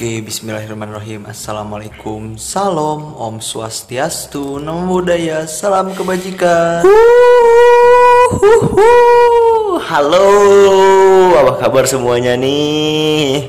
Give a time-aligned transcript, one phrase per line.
[0.00, 1.28] Oke, bismillahirrahmanirrahim.
[1.28, 6.88] Assalamualaikum, salam, om swastiastu, namo buddhaya, salam kebajikan.
[9.92, 10.24] Halo,
[11.36, 13.44] apa kabar semuanya nih?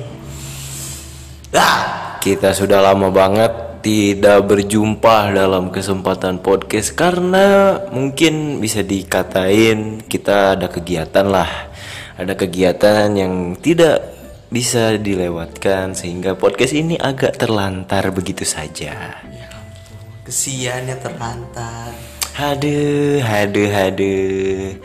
[1.56, 10.60] Ah, kita sudah lama banget tidak berjumpa dalam kesempatan podcast karena mungkin bisa dikatain kita
[10.60, 11.72] ada kegiatan lah.
[12.20, 14.11] Ada kegiatan yang tidak
[14.52, 19.16] bisa dilewatkan sehingga podcast ini agak terlantar begitu saja.
[19.24, 21.96] Ya ampun, kesiannya terlantar.
[22.36, 24.76] Haduh, haduh, haduh.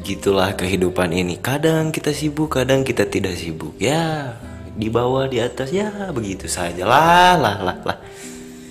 [0.00, 1.36] Begitulah kehidupan ini.
[1.36, 3.76] Kadang kita sibuk, kadang kita tidak sibuk.
[3.76, 4.36] Ya,
[4.72, 6.88] di bawah, di atas, ya begitu saja.
[6.88, 7.98] Lah, lah, lah, lah.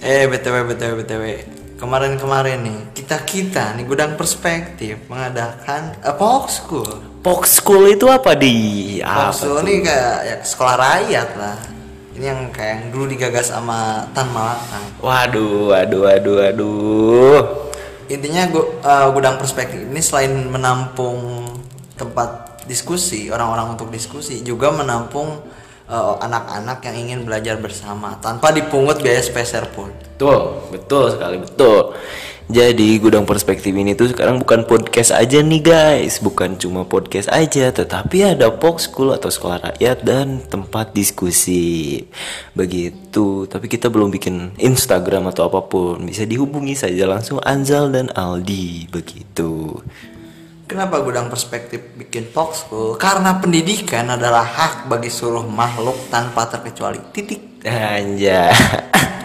[0.01, 1.25] Eh, btw, btw, btw.
[1.79, 6.91] Kemarin-kemarin nih, kita kita nih gudang perspektif mengadakan uh, Pok School.
[7.23, 8.99] Pok School itu apa di?
[8.99, 11.55] Pok School ini kayak ya, sekolah rakyat lah.
[12.19, 14.79] Ini yang kayak yang dulu digagas sama Tan Malaka.
[14.99, 17.41] Waduh, waduh, waduh, waduh.
[18.09, 21.45] intinya gu- uh, gudang perspektif ini selain menampung
[21.95, 25.45] tempat diskusi orang-orang untuk diskusi juga menampung
[25.89, 31.95] uh, anak-anak yang ingin belajar bersama tanpa dipungut biaya speser pun Betul, betul sekali, betul.
[32.51, 37.71] Jadi gudang perspektif ini tuh sekarang bukan podcast aja nih guys, bukan cuma podcast aja,
[37.71, 42.03] tetapi ada Pok School atau sekolah rakyat dan tempat diskusi.
[42.51, 43.47] Begitu.
[43.47, 46.03] Tapi kita belum bikin Instagram atau apa pun.
[46.03, 49.79] Bisa dihubungi saja langsung Anzal dan Aldi begitu.
[50.69, 52.93] Kenapa gudang perspektif bikin Fox School?
[53.01, 57.01] Karena pendidikan adalah hak bagi seluruh makhluk tanpa terkecuali.
[57.09, 57.65] Titik.
[57.65, 58.53] Anja.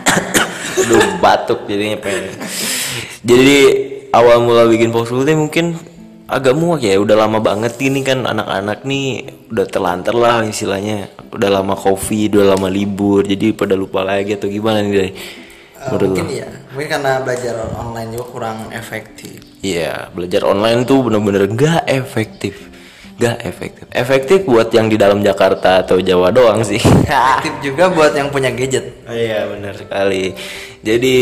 [0.81, 2.33] Aduh batuk jadinya pengen.
[3.21, 3.59] Jadi
[4.17, 5.77] awal mula bikin Fox School teh mungkin
[6.25, 6.97] agak muak ya.
[6.97, 11.13] Udah lama banget ini kan anak-anak nih udah terlantar lah istilahnya.
[11.29, 15.44] Udah lama covid udah lama libur jadi pada lupa lagi atau gimana nih
[15.85, 21.45] Uh, mungkin ya mungkin karena belajar online juga kurang efektif Iya belajar online tuh bener-bener
[21.53, 22.73] gak efektif
[23.21, 26.81] gak efektif efektif buat yang di dalam Jakarta atau Jawa doang sih
[27.13, 30.33] efektif juga buat yang punya gadget Oh iya benar sekali.
[30.81, 31.17] Jadi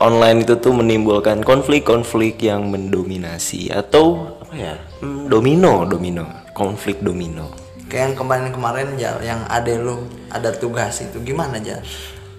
[0.00, 4.74] online itu tuh menimbulkan konflik-konflik yang mendominasi atau apa ya?
[5.00, 7.48] Hmm, domino, domino, konflik domino.
[7.88, 11.80] kayak yang kemarin-kemarin yang ade lu ada tugas itu gimana Jal?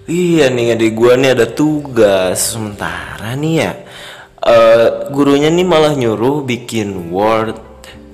[0.06, 3.72] Iya nih adik gua nih ada tugas sementara nih ya.
[4.46, 7.58] eh, gurunya nih malah nyuruh bikin word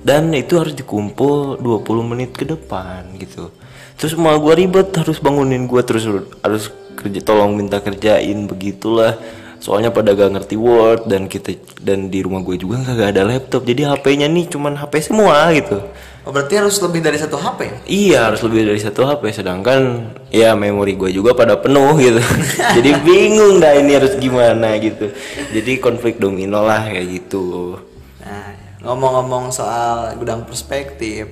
[0.00, 3.52] dan itu harus dikumpul 20 menit ke depan gitu.
[4.00, 6.08] Terus malah gua ribet harus bangunin gua terus
[6.40, 9.20] harus kerja tolong minta kerjain begitulah.
[9.60, 13.62] Soalnya pada gak ngerti word dan kita dan di rumah gue juga gak ada laptop
[13.62, 15.78] jadi HP-nya nih cuman HP semua gitu.
[16.22, 17.82] Oh berarti harus lebih dari satu HP?
[17.84, 22.22] Iya harus lebih dari satu HP sedangkan ya memori gue juga pada penuh gitu
[22.78, 25.10] jadi bingung dah ini harus gimana gitu
[25.50, 27.74] jadi konflik domino lah kayak gitu
[28.22, 28.54] Nah,
[28.86, 31.26] ngomong-ngomong soal gudang perspektif,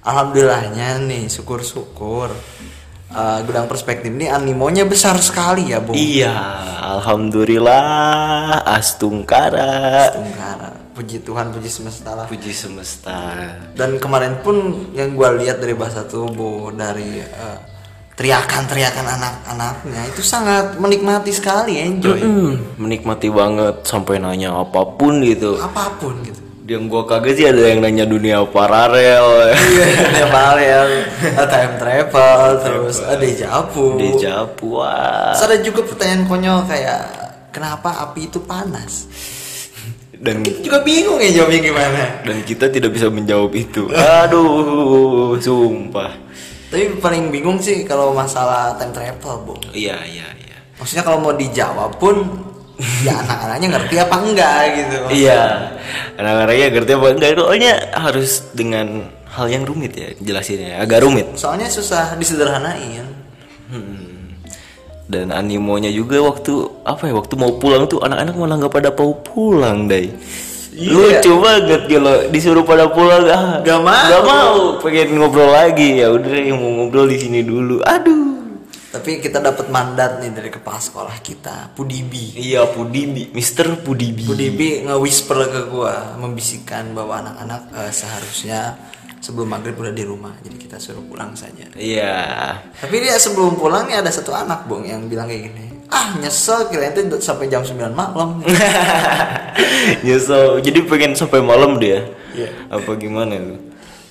[0.00, 2.30] alhamdulillahnya nih, syukur-syukur
[3.10, 5.98] eh, gudang perspektif ini animonya besar sekali ya, Bung.
[5.98, 6.30] iya
[6.80, 10.70] alhamdulillah astungkara Tungkara.
[11.00, 12.26] Puji Tuhan, puji semesta lah.
[12.28, 13.16] puji semesta
[13.72, 17.58] Dan kemarin pun yang gua lihat dari bahasa tubuh, dari eh,
[18.12, 22.20] teriakan-teriakan anak-anaknya itu sangat menikmati sekali, enjoy.
[22.20, 26.36] Hmm, menikmati banget sampai nanya apa pun gitu Apa pun gitu.
[26.68, 30.80] yang gua kaget sih ada yang nanya dunia paralel Iya, ada ya,
[31.48, 33.96] time travel, terus ada japu.
[33.96, 37.00] Dejapu wah Terus ada juga pertanyaan konyol kayak
[37.50, 39.08] kenapa api itu panas?
[40.20, 42.02] Dan Kita juga bingung ya jawabnya gimana.
[42.22, 43.88] dan kita tidak bisa menjawab itu
[44.20, 46.12] aduh sumpah
[46.70, 49.54] Tapi paling bingung sih kalau masalah time travel, Bu.
[49.72, 52.20] iya iya iya Maksudnya kalau mau dijawab pun
[53.04, 54.96] ya anak-anaknya ngerti apa enggak gitu.
[55.12, 55.40] iya
[56.16, 58.86] anak-anaknya ngerti apa enggak soalnya harus dengan
[59.28, 63.04] hal yang rumit ya jelasinnya agak rumit Soalnya susah disederhanain.
[63.68, 64.09] Hmm.
[65.10, 66.54] Dan animonya juga waktu
[66.86, 70.06] apa ya waktu mau pulang tuh anak-anak malah nggak pada mau pulang deh
[70.70, 70.94] Iya.
[71.20, 74.06] lucu banget kalau disuruh pada pulang ah Gak mau.
[74.06, 74.56] nggak mau.
[74.80, 75.98] Pengen ngobrol lagi.
[75.98, 77.82] Ya udah yang mau ngobrol di sini dulu.
[77.84, 78.38] Aduh.
[78.88, 82.38] Tapi kita dapat mandat nih dari kepala sekolah kita, Pudibi.
[82.38, 83.34] iya Pudibi.
[83.34, 84.24] Mister Pudibi.
[84.24, 88.60] Pudibi nge-whisper ke gua, membisikkan bahwa anak-anak eh, seharusnya
[89.20, 91.68] sebelum maghrib udah di rumah, jadi kita suruh pulang saja.
[91.72, 96.16] iya Tapi dia sebelum pulang nih ada satu anak bung yang bilang kayak gini, ah
[96.16, 98.40] nyesel kirain itu sampai jam 9 malam.
[100.04, 102.46] nyesel jadi pengen sampai malam dia Iya.
[102.70, 103.58] apa gimana tuh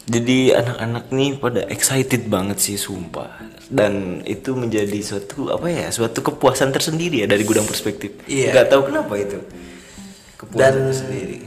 [0.03, 3.29] Jadi anak-anak nih pada excited banget sih sumpah
[3.69, 8.17] dan itu menjadi suatu apa ya suatu kepuasan tersendiri ya dari gudang perspektif.
[8.25, 8.49] Iya.
[8.51, 9.37] Gak tahu kenapa itu
[10.35, 11.37] kepuasan Dan- tersendiri.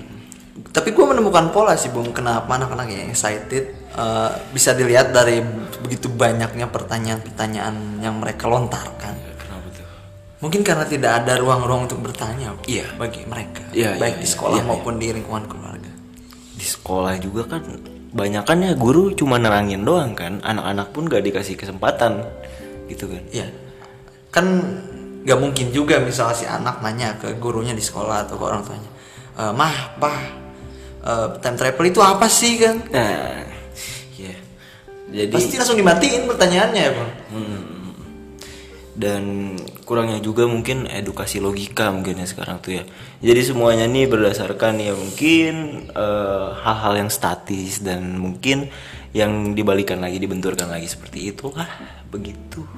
[0.73, 5.45] Tapi gue menemukan pola sih bung kenapa anak-anak yang excited eh, bisa dilihat dari
[5.85, 9.13] begitu banyaknya pertanyaan-pertanyaan yang mereka lontarkan.
[9.37, 9.85] Kenapa tuh?
[10.41, 12.89] Mungkin karena tidak ada ruang-ruang untuk bertanya Iya.
[12.97, 15.93] bagi mereka, Iya, baik iya, di iya, sekolah iya, maupun di lingkungan keluarga.
[16.57, 17.63] Di sekolah juga kan
[18.13, 22.25] banyakan ya guru cuma nerangin doang kan, anak-anak pun gak dikasih kesempatan
[22.89, 23.23] gitu kan.
[23.29, 23.53] Iya,
[24.33, 24.47] kan
[25.23, 28.91] nggak mungkin juga misalnya si anak nanya ke gurunya di sekolah atau ke orang tuanya,
[29.39, 30.19] "Eh, mah, pah,
[31.03, 32.77] eh, time travel itu apa sih kan?
[32.91, 33.45] Nah,
[34.17, 34.35] ya.
[35.13, 37.13] Jadi Pasti langsung dimatiin pertanyaannya ya bang.
[38.93, 39.57] dan
[39.89, 42.85] kurangnya juga mungkin edukasi logika mungkin ya sekarang tuh ya
[43.25, 48.69] jadi semuanya nih berdasarkan ya mungkin eh, hal-hal yang statis dan mungkin
[49.17, 51.73] yang dibalikan lagi dibenturkan lagi seperti itu ah
[52.13, 52.69] begitu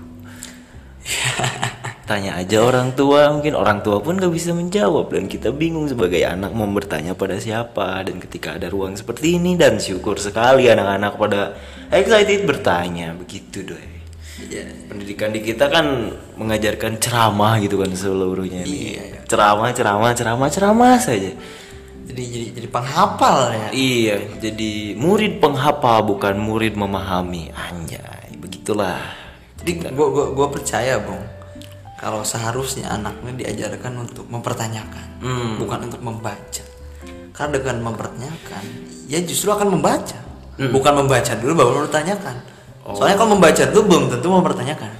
[2.04, 6.20] tanya aja orang tua mungkin orang tua pun gak bisa menjawab dan kita bingung sebagai
[6.24, 11.12] anak mau bertanya pada siapa dan ketika ada ruang seperti ini dan syukur sekali anak-anak
[11.16, 11.40] pada
[11.88, 13.94] excited bertanya begitu doy
[14.34, 14.66] Iya.
[14.90, 18.98] pendidikan di kita kan mengajarkan ceramah gitu kan seluruhnya nih.
[18.98, 19.18] Iya, iya.
[19.30, 21.30] ceramah ceramah ceramah ceramah saja
[22.04, 23.68] Jadi jadi jadi penghafal ya.
[23.72, 28.98] iya jadi murid penghafal bukan murid memahami anjay begitulah
[29.62, 31.22] Jadi gua gua gua percaya bang
[32.04, 35.56] kalau seharusnya anaknya diajarkan untuk mempertanyakan, Hmm.
[35.56, 36.64] bukan untuk membaca.
[37.32, 38.62] Karena dengan mempertanyakan,
[39.08, 40.20] ya justru akan membaca,
[40.60, 40.68] Hmm.
[40.68, 42.36] bukan membaca dulu baru mempertanyakan.
[42.84, 42.92] Oh.
[42.92, 44.92] Soalnya kalau membaca dulu belum tentu mempertanyakan.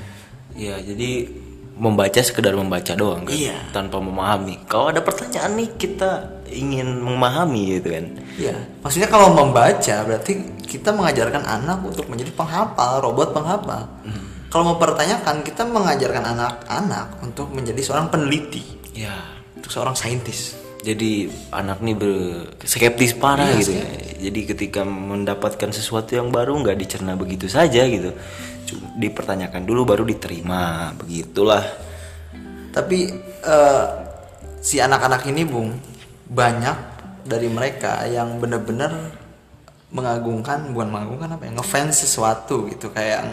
[0.57, 1.29] Iya, jadi
[1.77, 3.59] membaca sekedar membaca doang kan, Iya.
[3.77, 4.65] tanpa memahami.
[4.65, 8.07] Kalau ada pertanyaan nih kita ingin memahami gitu kan.
[8.41, 10.33] Iya, maksudnya kalau membaca berarti
[10.65, 13.85] kita mengajarkan anak untuk menjadi penghafal, robot penghafal.
[14.09, 14.34] Hmm.
[14.55, 18.63] Kalau mempertanyakan, kita mengajarkan anak-anak untuk menjadi seorang peneliti,
[18.95, 19.11] Ya,
[19.59, 20.55] untuk seorang saintis.
[20.85, 23.87] jadi anak nih berskeptis parah Iya, gitu ya.
[24.31, 28.15] Jadi ketika mendapatkan sesuatu yang baru nggak dicerna begitu saja gitu.
[28.71, 31.65] Cuma dipertanyakan dulu baru diterima, begitulah.
[32.71, 33.11] Tapi
[33.43, 33.85] eh,
[34.63, 35.75] si anak-anak ini, Bung,
[36.31, 36.77] banyak
[37.27, 39.19] dari mereka yang benar-benar
[39.91, 43.25] mengagungkan, bukan mengagungkan apa ya, ngefans sesuatu gitu kayak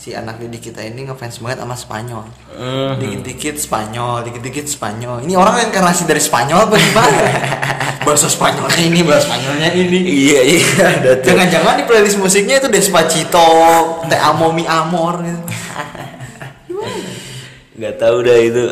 [0.00, 2.24] si anak didik kita ini ngefans banget sama Spanyol.
[2.56, 2.92] Mhm.
[2.96, 5.28] Dikit-dikit Spanyol, dikit-dikit Spanyol.
[5.28, 7.18] Ini orang reinkarnasi dari Spanyol apa gimana?
[8.08, 9.98] bahasa Spanyolnya ini, bahasa Spanyolnya ini.
[10.00, 10.88] Iya iya.
[11.20, 13.44] Jangan-jangan di playlist musiknya itu Despacito,
[14.08, 15.40] Te Amo Mi Amor gitu.
[17.76, 18.64] nggak tahu dah itu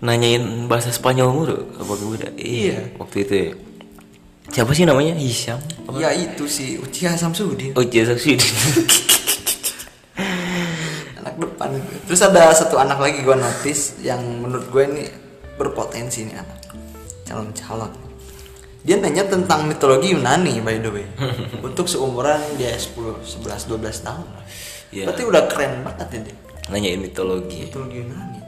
[0.00, 2.96] nanyain bahasa Spanyol mulu apa udah Iya.
[2.96, 3.50] waktu itu ya.
[4.48, 5.60] siapa sih namanya Hisyam
[5.92, 7.76] Ya itu si Uchiha Samsudin.
[7.76, 8.40] oh jasa sih
[11.20, 11.68] anak depan
[12.14, 15.02] terus ada satu anak lagi gue notice yang menurut gue ini
[15.58, 16.62] berpotensi nih anak.
[17.26, 17.90] Calon calon.
[18.86, 21.10] Dia nanya tentang mitologi Yunani by the way.
[21.66, 24.26] Untuk seumuran dia 10 11 12 tahun
[24.94, 25.10] Iya.
[25.10, 26.36] berarti udah keren banget ya dia
[26.70, 27.66] nanyain mitologi.
[27.66, 28.38] Mitologi Yunani.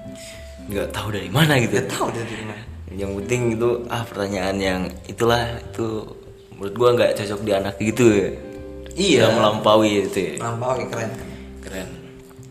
[0.70, 1.74] Nggak tahu dari mana gitu.
[1.74, 2.62] Gak tahu dia dari mana.
[2.94, 4.80] Yang penting itu ah pertanyaan yang
[5.10, 6.06] itulah itu
[6.54, 8.06] menurut gua nggak cocok di anak gitu.
[8.14, 8.30] Ya
[8.94, 9.24] Iya.
[9.34, 10.32] Melampaui itu ya.
[10.38, 11.10] Melampaui keren.
[11.66, 12.05] Keren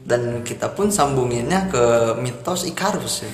[0.06, 1.84] dan kita pun sambunginnya ke
[2.22, 3.32] mitos Ikarus ya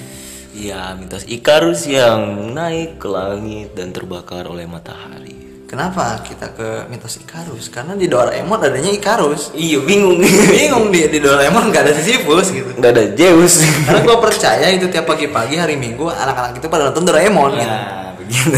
[0.51, 5.63] Iya, mitos Ikarus yang naik ke langit dan terbakar oleh matahari.
[5.63, 10.19] kenapa kita ke mitos Ikarus karena di Doraemon adanya Ikarus Iya, bingung.
[10.51, 13.63] bingung di di Doraemon gak ada Sisyphus gitu Nggak ada Zeus.
[13.83, 17.67] Karena gue percaya itu tiap pagi-pagi hari Minggu anak-anak itu pada nonton Doraemon gitu.
[17.71, 18.51] Nah, begitu.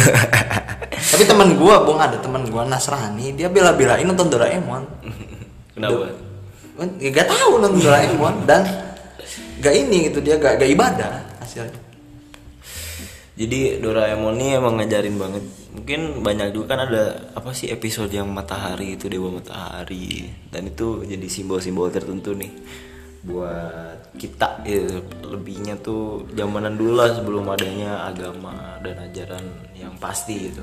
[1.13, 4.81] Tapi teman gue, bung ada teman gue Nasrani, dia bela-belain nonton Doraemon.
[5.77, 6.09] Kenapa?
[6.73, 8.65] Ya, gak tahu nonton Doraemon dan
[9.61, 11.79] gak ini gitu dia gak, gak ibadah hasilnya.
[13.33, 15.43] Jadi Doraemon ini emang ngajarin banget.
[15.73, 21.01] Mungkin banyak juga kan ada apa sih episode yang matahari itu dewa matahari dan itu
[21.01, 22.53] jadi simbol-simbol tertentu nih
[23.23, 30.51] buat kita ya, lebihnya tuh zamanan dulu lah sebelum adanya agama dan ajaran yang pasti
[30.51, 30.61] gitu.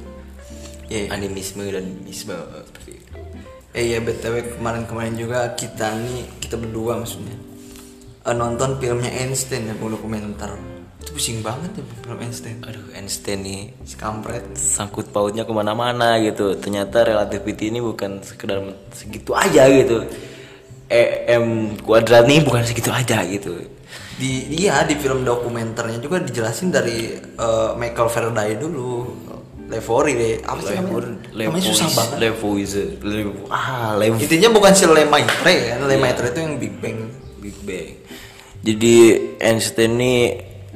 [0.93, 1.11] Iya.
[1.15, 2.37] Animisme dan misme
[2.71, 3.10] seperti itu.
[3.71, 7.39] Eh ya btw kemarin-kemarin juga kita nih kita berdua maksudnya
[8.27, 10.51] eh, nonton filmnya Einstein ya dokumenter.
[11.01, 12.59] Itu pusing banget ya film Einstein.
[12.67, 14.43] Aduh Einstein nih Si kampret.
[14.59, 18.59] sangkut pautnya ke mana-mana gitu ternyata relativity ini bukan sekedar
[18.91, 20.03] segitu aja gitu
[20.91, 23.55] e m kuadrat nih bukan segitu aja gitu
[24.19, 29.07] di iya di film dokumenternya juga dijelasin dari eh, Michael Faraday dulu
[29.71, 30.35] Levori deh.
[30.43, 31.15] Apa sih namanya?
[31.31, 32.17] Namanya susah banget.
[32.19, 35.79] Levoize, Levo, ah, Levo, Intinya bukan si Le Maitre kan.
[35.81, 36.99] Le Maitre itu yang Big Bang.
[37.39, 37.91] Big Bang.
[38.61, 38.95] Jadi
[39.39, 40.15] Einstein ini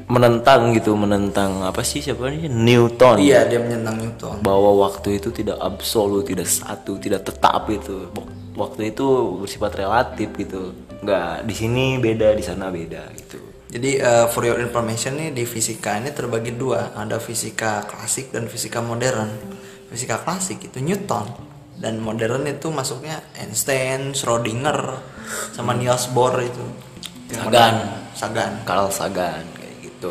[0.04, 3.18] menentang gitu, menentang apa sih siapa nih Newton.
[3.18, 4.40] Iya, dia menyenang Newton.
[4.40, 8.08] Bahwa waktu itu tidak absolut, tidak satu, tidak tetap itu.
[8.10, 10.70] Wak- Waktu itu bersifat relatif gitu.
[11.02, 13.43] Nggak di sini beda, di sana beda gitu.
[13.74, 18.46] Jadi uh, for your information nih di fisika ini terbagi dua, ada fisika klasik dan
[18.46, 19.34] fisika modern.
[19.90, 21.26] Fisika klasik itu Newton
[21.82, 25.02] dan modern itu masuknya Einstein, Schrödinger,
[25.50, 26.64] sama Niels Bohr itu.
[27.34, 27.74] Sagan.
[28.14, 28.52] Sagan.
[28.62, 30.10] Carl Sagan kayak gitu.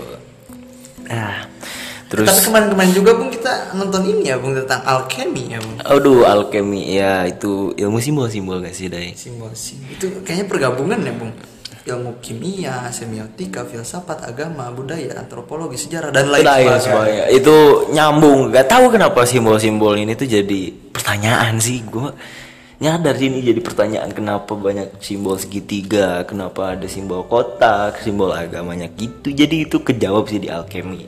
[1.07, 1.47] Ah,
[2.11, 5.79] Tapi terus kemarin-kemarin juga Bung kita nonton ini ya Bung tentang alkemi ya Bung.
[5.79, 9.15] aduh alkemi ya itu ilmu simbol-simbol gak sih, Dai?
[9.15, 11.31] Simbol simbol itu kayaknya pergabungan ya Bung.
[11.83, 17.25] Ilmu kimia, semiotika, filsafat, agama, budaya, antropologi, sejarah dan lain Lain sebagainya.
[17.27, 18.55] Itu nyambung.
[18.55, 21.83] Gak tahu kenapa simbol-simbol ini tuh jadi pertanyaan sih.
[21.83, 22.15] Gue
[22.79, 28.87] nyadar sih ini jadi pertanyaan kenapa banyak simbol segitiga, kenapa ada simbol kotak, simbol agamanya
[28.95, 29.35] gitu.
[29.35, 31.03] Jadi itu kejawab sih di alkemi.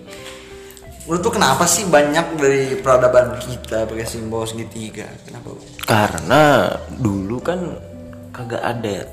[1.07, 5.07] Menurut tuh kenapa sih banyak dari peradaban kita pakai simbol segitiga?
[5.23, 5.55] Kenapa?
[5.87, 6.67] Karena
[6.99, 7.79] dulu kan
[8.35, 9.07] kagak ada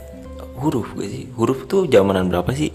[0.62, 1.26] huruf gak sih?
[1.34, 2.70] Huruf tuh zamanan berapa sih?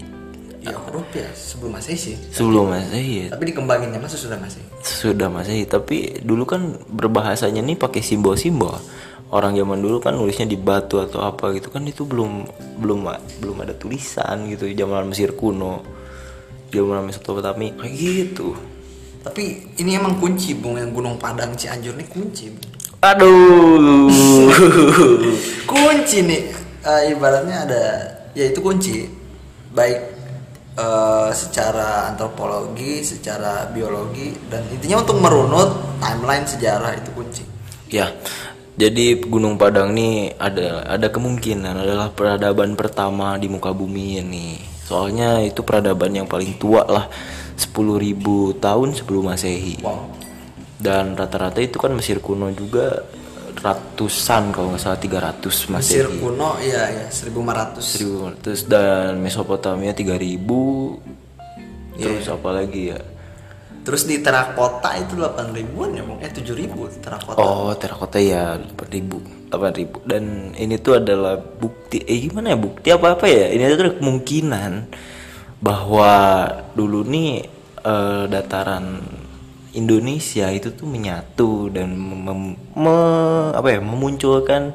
[0.58, 2.14] Ya huruf ya sebelum masehi sih.
[2.34, 3.26] Sebelum Masehi ya.
[3.32, 4.66] Tapi dikembanginnya masa sudah masehi.
[4.84, 8.74] Sudah Masehi, tapi dulu kan berbahasanya nih pakai simbol-simbol.
[9.28, 12.48] Orang zaman dulu kan nulisnya di batu atau apa gitu kan itu belum
[12.80, 13.04] belum
[13.44, 15.84] belum ada tulisan gitu zaman Mesir kuno.
[16.68, 18.52] Zaman Mesopotamia kayak gitu.
[19.24, 22.52] Tapi ini emang kunci bung yang Gunung Padang Cianjur ini kunci.
[22.52, 22.68] Bung.
[22.98, 24.10] Aduh.
[25.70, 27.84] kunci nih eh, ibaratnya ada
[28.32, 29.04] ya itu kunci
[29.76, 30.00] baik
[30.80, 37.44] eh, secara antropologi, secara biologi dan intinya untuk merunut timeline sejarah itu kunci.
[37.88, 38.12] Ya,
[38.78, 44.60] jadi Gunung Padang nih ada ada kemungkinan adalah peradaban pertama di muka bumi ini.
[44.86, 47.10] Soalnya itu peradaban yang paling tua lah,
[47.58, 47.74] 10.000
[48.56, 49.84] tahun sebelum Masehi.
[49.84, 50.08] Wow.
[50.78, 53.02] Dan rata-rata itu kan Mesir kuno juga
[53.58, 56.20] ratusan kalau nggak salah 300 Mesir Masehi.
[56.22, 58.38] kuno iya ya 1500.
[58.38, 63.00] 1500 dan Mesopotamia 3000 terus apa lagi ya?
[63.82, 66.20] Terus di terakota itu 8 ribuan ya bung?
[66.20, 67.40] Eh 7 ribu terakota.
[67.40, 70.04] Oh, terakota ya 8000, 8000.
[70.04, 73.48] Dan ini tuh adalah bukti eh gimana ya bukti apa-apa ya?
[73.48, 74.72] Ini tuh kemungkinan
[75.64, 76.12] bahwa
[76.76, 77.48] dulu nih
[77.80, 79.00] eh, dataran
[79.78, 84.74] Indonesia itu tuh menyatu dan mem- me- apa ya memunculkan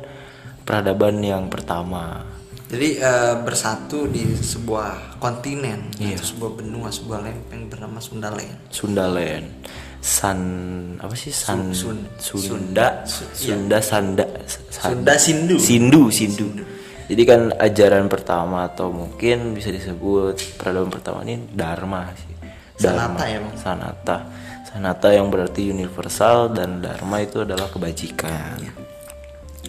[0.61, 2.23] peradaban yang pertama.
[2.67, 6.17] Jadi eh, bersatu di sebuah kontinen Iya.
[6.17, 8.57] atau sebuah benua, sebuah lempeng bernama Sundaland.
[8.71, 9.45] Sundaland.
[10.03, 10.39] San
[10.99, 15.55] apa sih San Sun- Sunda Sun- Sunda Sanda San- Sunda Sindu.
[15.55, 16.47] Sindu Sindu.
[17.07, 22.31] Jadi kan ajaran pertama atau mungkin bisa disebut peradaban pertama ini Dharma sih.
[22.73, 23.55] Sanata ya, Bang?
[23.55, 24.17] Sanata.
[24.73, 28.57] Sanata yang berarti universal dan Dharma itu adalah kebajikan.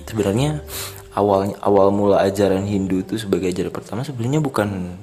[0.08, 0.64] Sebenarnya
[1.12, 4.96] awal awal mula ajaran Hindu itu sebagai ajaran pertama sebenarnya bukan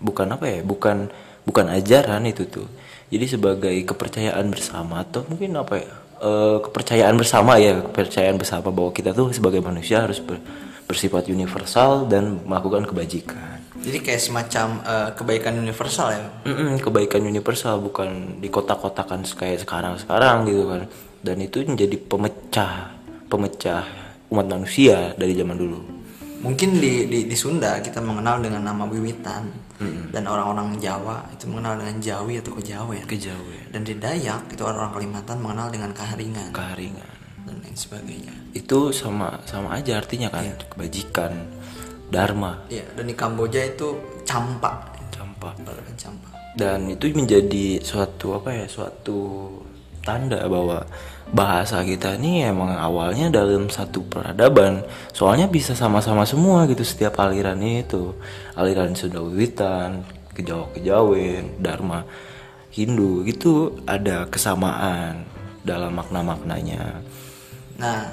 [0.00, 0.64] bukan apa ya?
[0.64, 1.12] Bukan
[1.44, 2.64] bukan ajaran itu tuh.
[3.12, 5.92] Jadi sebagai kepercayaan bersama atau mungkin apa ya?
[6.22, 10.40] eh, kepercayaan bersama ya, kepercayaan bersama bahwa kita tuh sebagai manusia harus ber-
[10.86, 13.61] bersifat universal dan melakukan kebajikan.
[13.82, 16.22] Jadi kayak semacam eh, kebaikan universal ya.
[16.46, 20.82] Mm-mm, kebaikan universal bukan di kotak-kotakan kayak sekarang-sekarang gitu kan.
[21.22, 22.94] Dan itu menjadi pemecah
[23.26, 23.82] pemecah
[24.30, 25.78] umat manusia dari zaman dulu.
[26.42, 29.46] Mungkin di, di di Sunda kita mengenal dengan nama Wiwitan
[30.10, 33.02] dan orang-orang Jawa itu mengenal dengan Jawi atau Kejawen.
[33.06, 37.10] Kejauhan, Dan di Dayak itu orang-orang Kalimantan mengenal dengan Kaharingan keharingan.
[37.46, 38.34] dan lain sebagainya.
[38.54, 41.34] Itu sama sama aja artinya kan kebajikan,
[42.12, 43.96] dharma, Iya, dan di Kamboja itu
[44.28, 44.92] campak.
[45.08, 45.56] campak.
[45.96, 46.30] Campak.
[46.52, 49.48] dan itu menjadi suatu apa ya suatu
[50.04, 50.84] tanda bahwa
[51.32, 54.84] bahasa kita ini emang awalnya dalam satu peradaban
[55.16, 58.12] soalnya bisa sama-sama semua gitu setiap aliran itu
[58.52, 60.04] aliran Sunda Wiwitan
[60.36, 62.04] Kejawa Kejawen Dharma
[62.68, 65.24] Hindu itu ada kesamaan
[65.64, 67.00] dalam makna-maknanya
[67.80, 68.04] Nah,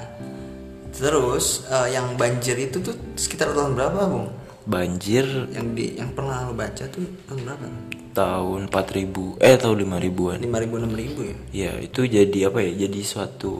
[1.00, 4.28] terus eh, yang banjir itu tuh sekitar tahun berapa, Bung?
[4.70, 7.64] banjir Yang di yang pernah lo baca tuh tahun berapa?
[8.10, 11.36] tahun 4000 eh tahun 5000-an 5000 6000 ya.
[11.54, 12.72] Ya itu jadi apa ya?
[12.86, 13.52] Jadi suatu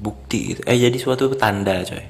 [0.00, 0.60] bukti gitu.
[0.64, 2.04] Eh jadi suatu tanda coy.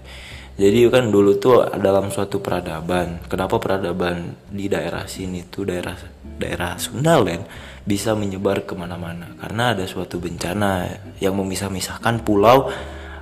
[0.61, 3.27] Jadi kan dulu tuh dalam suatu peradaban.
[3.27, 7.49] Kenapa peradaban di daerah sini tuh daerah daerah Sundaland
[7.83, 9.35] bisa menyebar ke mana-mana?
[9.43, 10.87] Karena ada suatu bencana
[11.19, 12.71] yang memisah-misahkan pulau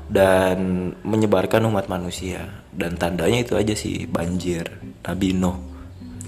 [0.08, 0.58] dan
[1.04, 2.48] menyebarkan umat manusia.
[2.72, 4.64] Dan tandanya itu aja sih banjir,
[5.04, 5.56] Nabi Nuh.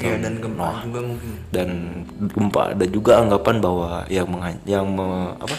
[0.00, 1.30] ya dan gempa juga mungkin.
[1.52, 1.68] Dan
[2.32, 5.56] gempa ada juga anggapan bahwa yang mengha- yang me- apa?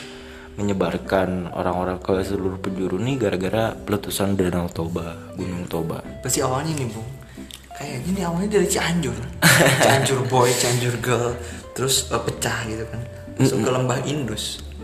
[0.52, 6.04] menyebarkan orang-orang ke seluruh penjuru nih gara-gara peletusan Danau Toba, Gunung Toba.
[6.22, 7.08] pasti awalnya nih bung.
[7.72, 9.18] Kayaknya nih awalnya dari Cianjur.
[9.82, 11.34] Cianjur boy Cianjur girl.
[11.74, 13.02] Terus eh, pecah gitu kan.
[13.40, 14.44] Masuk ke lembah Indus.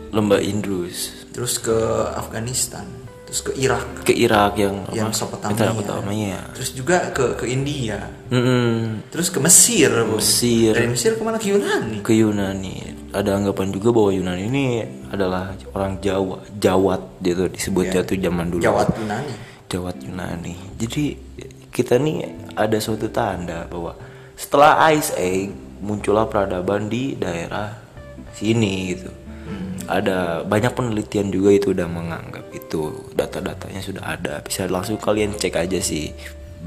[0.09, 1.27] Lembah Indus.
[1.35, 1.77] Terus ke
[2.15, 2.87] Afghanistan
[3.27, 5.11] terus ke Irak ke Irak yang yang?
[5.11, 6.39] Mesopotamia Mesopotamia.
[6.55, 9.03] terus juga ke ke India Mm-mm.
[9.11, 9.91] terus ke Mesir.
[10.07, 10.71] Mesir.
[10.71, 12.95] dari Mesir ke mana ke Yunani ke Yunani.
[13.11, 14.65] Ada anggapan juga bahwa Yunani ini
[15.11, 18.63] adalah orang Jawa, Jawat gitu disebutnya tuh zaman dulu.
[18.63, 19.33] Jawat Yunani
[19.67, 20.55] Jawat Yunani.
[20.79, 21.03] Jadi
[21.71, 22.23] kita nih
[22.55, 23.95] ada suatu tanda bahwa
[24.39, 25.51] setelah Ice Age
[25.83, 27.75] muncullah peradaban di daerah
[28.31, 29.09] sini gitu.
[29.87, 34.43] Ada banyak penelitian juga itu udah menganggap itu data-datanya sudah ada.
[34.43, 36.11] Bisa langsung kalian cek aja sih.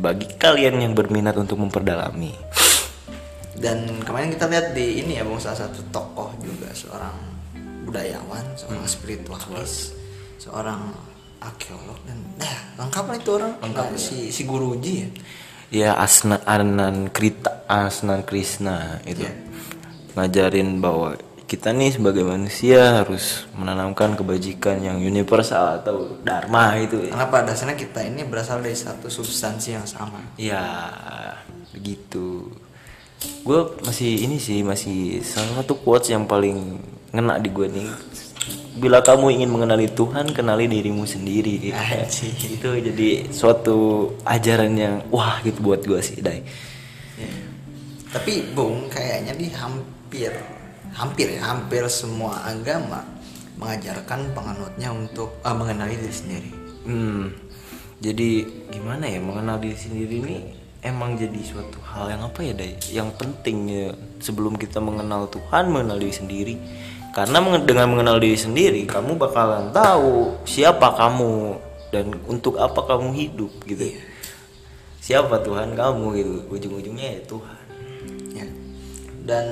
[0.00, 2.32] Bagi kalian yang berminat untuk memperdalami.
[3.60, 7.12] dan kemarin kita lihat di ini ya bung salah satu tokoh juga seorang
[7.84, 9.92] budayawan seorang spiritualis
[10.40, 10.80] seorang
[11.44, 15.08] arkeolog dan nah lengkap lah itu orang Nah, si si guruji ya
[15.70, 19.22] Ya Asna Anan Krita Asnan Krishna itu
[20.18, 21.14] ngajarin bahwa
[21.50, 27.10] kita nih sebagai manusia harus menanamkan kebajikan yang universal atau dharma itu ya.
[27.10, 30.62] karena pada dasarnya kita ini berasal dari satu substansi yang sama Ya
[31.74, 32.54] begitu.
[33.42, 36.78] Gue masih ini sih masih salah satu quotes yang paling
[37.10, 37.90] ngena di gue nih.
[38.80, 41.74] Bila kamu ingin mengenali Tuhan, kenali dirimu sendiri.
[42.56, 46.40] Itu jadi suatu ajaran yang wah gitu buat gue sih, Dai.
[47.20, 47.28] Ya.
[48.16, 50.32] tapi bung kayaknya di hampir
[50.96, 53.04] hampir ya hampir semua agama
[53.60, 56.50] mengajarkan penganutnya untuk ah, mengenali diri sendiri
[56.84, 57.36] Hmm.
[58.00, 60.36] Jadi gimana ya mengenal diri sendiri ini
[60.80, 62.72] emang jadi suatu hal yang apa ya Day?
[62.88, 66.54] Yang penting ya sebelum kita mengenal Tuhan mengenal diri sendiri.
[67.10, 71.58] Karena dengan mengenal diri sendiri kamu bakalan tahu siapa kamu
[71.90, 73.92] dan untuk apa kamu hidup gitu.
[75.04, 76.34] Siapa Tuhan kamu gitu.
[76.48, 77.58] Ujung-ujungnya ya Tuhan.
[78.30, 78.46] ya
[79.28, 79.46] dan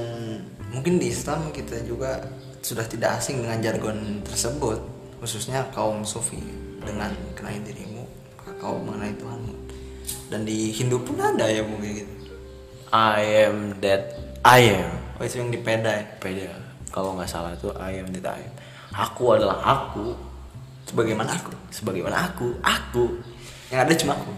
[0.79, 2.23] mungkin di Islam kita juga
[2.63, 4.79] sudah tidak asing dengan jargon tersebut
[5.19, 6.39] khususnya kaum sufi
[6.79, 8.07] dengan kenali dirimu
[8.63, 9.55] kau mengenali Tuhanmu
[10.31, 12.15] dan di Hindu pun ada ya mungkin gitu
[12.95, 14.15] I am that
[14.47, 15.19] I am.
[15.19, 16.55] oh itu yang di peda ya Beda.
[16.95, 18.55] Kalau nggak salah itu I am that I am.
[18.95, 20.15] Aku adalah aku
[20.87, 23.05] sebagaimana aku sebagaimana aku, aku.
[23.69, 24.33] yang ada cuma aku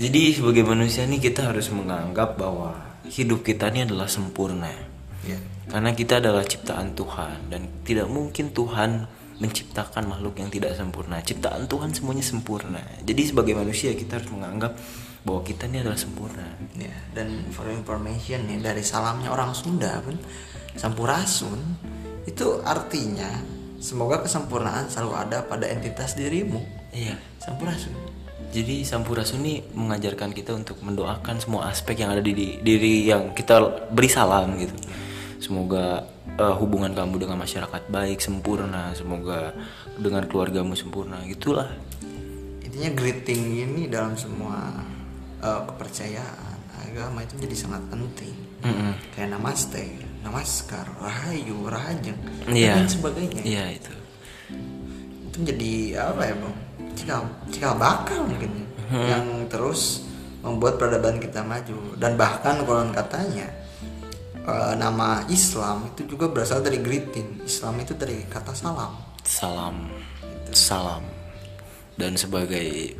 [0.00, 2.74] Jadi sebagai manusia nih kita harus menganggap bahwa
[3.06, 4.93] hidup kita ini adalah sempurna.
[5.24, 9.08] Ya Karena kita adalah ciptaan Tuhan dan tidak mungkin Tuhan
[9.40, 11.18] menciptakan makhluk yang tidak sempurna.
[11.18, 12.82] Ciptaan Tuhan semuanya sempurna.
[13.02, 14.78] Jadi sebagai manusia kita harus menganggap
[15.24, 16.46] bahwa kita ini adalah sempurna.
[16.76, 20.14] Ya, dan for information nih dari salamnya orang Sunda pun
[20.74, 21.58] Sampurasun
[22.26, 23.30] itu artinya
[23.78, 26.60] semoga kesempurnaan selalu ada pada entitas dirimu.
[26.90, 27.14] Iya.
[27.38, 27.94] Sampurasun.
[28.54, 33.34] Jadi Sampurasun ini mengajarkan kita untuk mendoakan semua aspek yang ada di di- diri yang
[33.34, 34.74] kita beri salam gitu.
[35.44, 36.08] Semoga
[36.40, 39.52] eh, hubungan kamu dengan masyarakat baik sempurna, semoga
[40.00, 41.20] dengan keluargamu sempurna.
[41.28, 41.68] Gitulah.
[42.64, 44.72] Intinya greeting ini dalam semua
[45.44, 48.32] eh, kepercayaan agama itu jadi sangat penting.
[48.64, 48.96] Mm-mm.
[49.12, 49.84] Kayak namaste,
[50.24, 52.16] namaskar, rahayu, rahajeng,
[52.48, 52.80] Iya.
[52.80, 53.44] dan sebagainya.
[53.44, 53.92] Iya itu.
[55.28, 55.72] Itu menjadi
[56.08, 56.56] apa ya, Bang?
[56.96, 57.20] Cikal,
[57.52, 58.64] cikal bakal mungkin ya.
[58.84, 59.06] Hmm.
[59.08, 60.08] yang terus
[60.40, 63.48] membuat peradaban kita maju dan bahkan konon katanya
[64.44, 67.42] eh, nama Islam itu juga berasal dari greeting.
[67.44, 68.92] Islam itu dari kata salam.
[69.24, 69.88] Salam,
[70.52, 71.02] salam.
[71.96, 72.94] Dan sebagai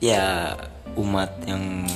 [0.00, 0.56] ya
[0.96, 1.86] umat yang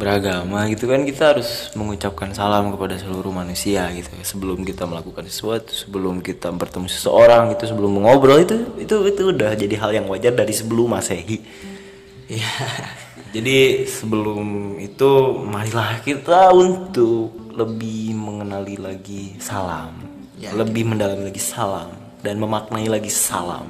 [0.00, 5.76] beragama gitu kan kita harus mengucapkan salam kepada seluruh manusia gitu sebelum kita melakukan sesuatu
[5.76, 10.32] sebelum kita bertemu seseorang gitu sebelum mengobrol itu itu itu udah jadi hal yang wajar
[10.32, 11.44] dari sebelum masehi
[12.30, 12.54] Iya.
[13.36, 15.10] jadi sebelum itu
[15.44, 20.56] marilah kita untuk lebih mengenali lagi salam Ya.
[20.56, 21.92] lebih mendalami lagi salam
[22.24, 23.68] dan memaknai lagi salam.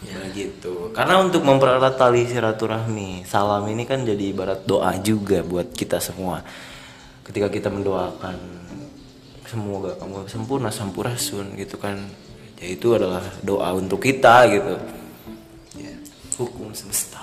[0.00, 0.16] Ya.
[0.32, 0.96] Gitu.
[0.96, 6.40] Karena untuk mempererat tali silaturahmi salam ini kan jadi ibarat doa juga buat kita semua.
[7.20, 8.36] Ketika kita mendoakan
[9.44, 12.00] semoga kamu sempurna sampurasun gitu kan.
[12.56, 14.74] Ya itu adalah doa untuk kita gitu.
[15.76, 15.92] Ya.
[16.40, 17.20] hukum semesta.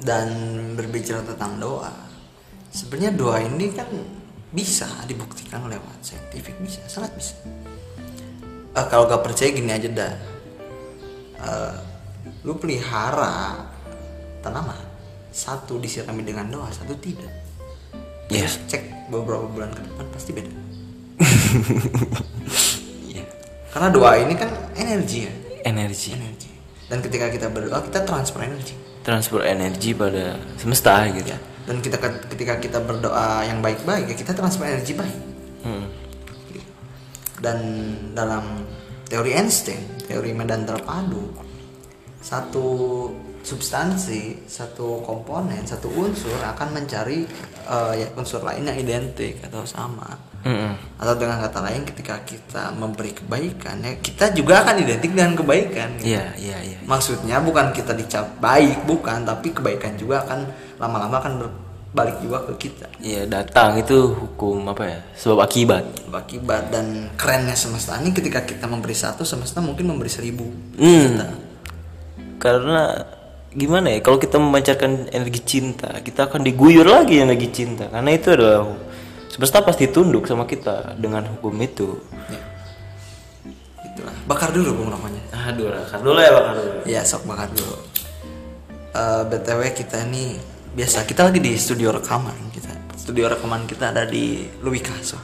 [0.00, 0.32] Dan
[0.72, 1.92] berbicara tentang doa
[2.72, 3.86] sebenarnya doa ini kan
[4.52, 7.32] bisa dibuktikan lewat saintifik bisa sangat bisa.
[8.72, 10.14] Eh, kalau gak percaya gini aja dah.
[11.40, 11.74] Eh,
[12.44, 13.64] lu pelihara
[14.44, 14.92] tanaman.
[15.32, 17.32] Satu disirami dengan doa satu tidak.
[18.28, 18.44] Iya.
[18.44, 20.52] Terus cek beberapa bulan ke depan pasti beda.
[23.12, 23.28] Iya.
[23.76, 25.32] karena doa ini kan energi ya.
[25.68, 26.16] Energi.
[26.16, 26.48] energi.
[26.88, 28.72] Dan ketika kita berdoa kita transfer energi.
[29.04, 31.32] Transfer energi pada semesta gitu.
[31.32, 31.96] ya dan kita
[32.32, 35.18] ketika kita berdoa yang baik-baik ya kita transfer energi baik
[35.62, 35.86] Hmm.
[37.38, 37.58] dan
[38.18, 38.66] dalam
[39.06, 39.78] teori Einstein
[40.10, 41.30] teori medan terpadu
[42.18, 42.66] satu
[43.46, 47.22] substansi satu komponen satu unsur akan mencari
[47.66, 50.72] eh, ya, unsur lain yang identik atau sama Mm-mm.
[50.98, 55.98] atau dengan kata lain ketika kita memberi kebaikan ya kita juga akan identik dengan kebaikan
[56.02, 56.18] gitu.
[56.18, 56.78] Iya, iya, iya.
[56.82, 60.50] maksudnya bukan kita dicap baik bukan tapi kebaikan juga akan
[60.82, 64.98] lama-lama akan berbalik juga ke kita Iya, datang itu hukum apa ya?
[65.14, 65.82] Sebab akibat.
[66.10, 71.38] akibat dan kerennya semesta ini ketika kita memberi satu semesta mungkin memberi seribu Hmm.
[72.42, 72.98] Karena
[73.54, 73.98] gimana ya?
[74.02, 77.86] Kalau kita memancarkan energi cinta, kita akan diguyur lagi energi cinta.
[77.86, 78.66] Karena itu adalah
[79.32, 81.96] semesta pasti tunduk sama kita dengan hukum itu.
[82.28, 82.40] ya.
[83.88, 86.70] itulah bakar dulu bung rokoknya Aduh, bakar dulu ya, bakar dulu.
[86.84, 87.76] ya sok bakar dulu
[88.92, 90.36] Eh, btw kita ini
[90.76, 95.16] biasa kita lagi di studio rekaman kita studio rekaman kita ada di Louis Caso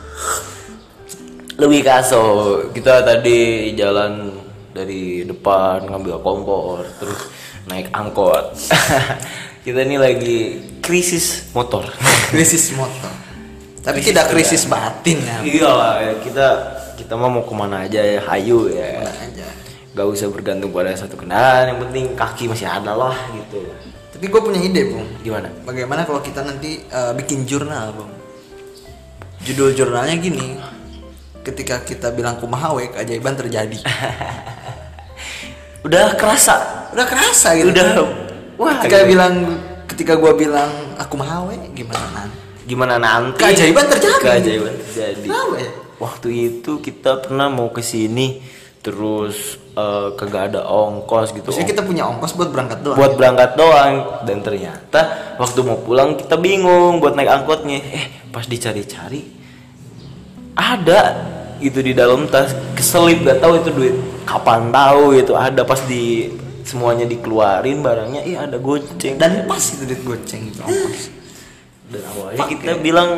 [1.59, 2.23] Lebih kaso,
[2.71, 4.31] kita tadi jalan
[4.71, 7.19] dari depan ngambil kompor, terus
[7.67, 8.55] naik angkot.
[9.67, 10.39] kita ini lagi
[10.79, 11.83] krisis motor.
[12.31, 13.11] krisis motor
[13.85, 16.47] tapi tidak krisis batin ya Iyalah, ya, kita
[16.99, 19.01] kita mah mau ke mana aja ya, hayu ya.
[19.01, 19.49] Mana aja
[19.99, 23.63] Gak usah bergantung pada satu kendaraan, yang penting kaki masih ada lah gitu.
[24.15, 25.47] tapi gue punya ide bung Gimana?
[25.63, 28.11] bagaimana kalau kita nanti eh, bikin jurnal bung
[29.47, 30.59] judul jurnalnya gini
[31.47, 33.79] ketika kita bilang kumahawe keajaiban terjadi
[35.87, 37.87] Udah kerasa, udah kerasa gitu udah
[38.59, 38.83] wah.
[38.83, 39.15] ketika gitu.
[39.15, 39.35] bilang
[39.87, 42.38] ketika gua bilang aku mahawe gimana nanti
[42.69, 43.41] gimana nanti?
[43.41, 44.21] Keajaiban terjadi.
[44.21, 45.25] Keajaiban terjadi.
[45.25, 45.71] Kenapa ya?
[45.99, 48.45] Waktu itu kita pernah mau ke sini
[48.79, 51.51] terus eh, kagak ada ongkos gitu.
[51.51, 55.01] Maksudnya kita punya ongkos buat berangkat doang buat berangkat doang dan ternyata
[55.41, 59.25] waktu mau pulang kita bingung buat naik angkotnya eh pas dicari-cari
[60.55, 61.01] ada
[61.59, 66.31] gitu di dalam tas keselip gak tahu itu duit kapan tahu itu ada pas di
[66.63, 71.18] semuanya dikeluarin barangnya iya ada goceng dan pas itu duit goceng itu ongkos
[71.89, 73.11] dan awalnya kita bilang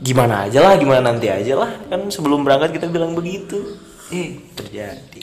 [0.00, 1.70] gimana aja lah gimana nanti aja lah.
[1.86, 3.78] Kan sebelum berangkat kita bilang begitu.
[4.10, 5.22] Eh terjadi.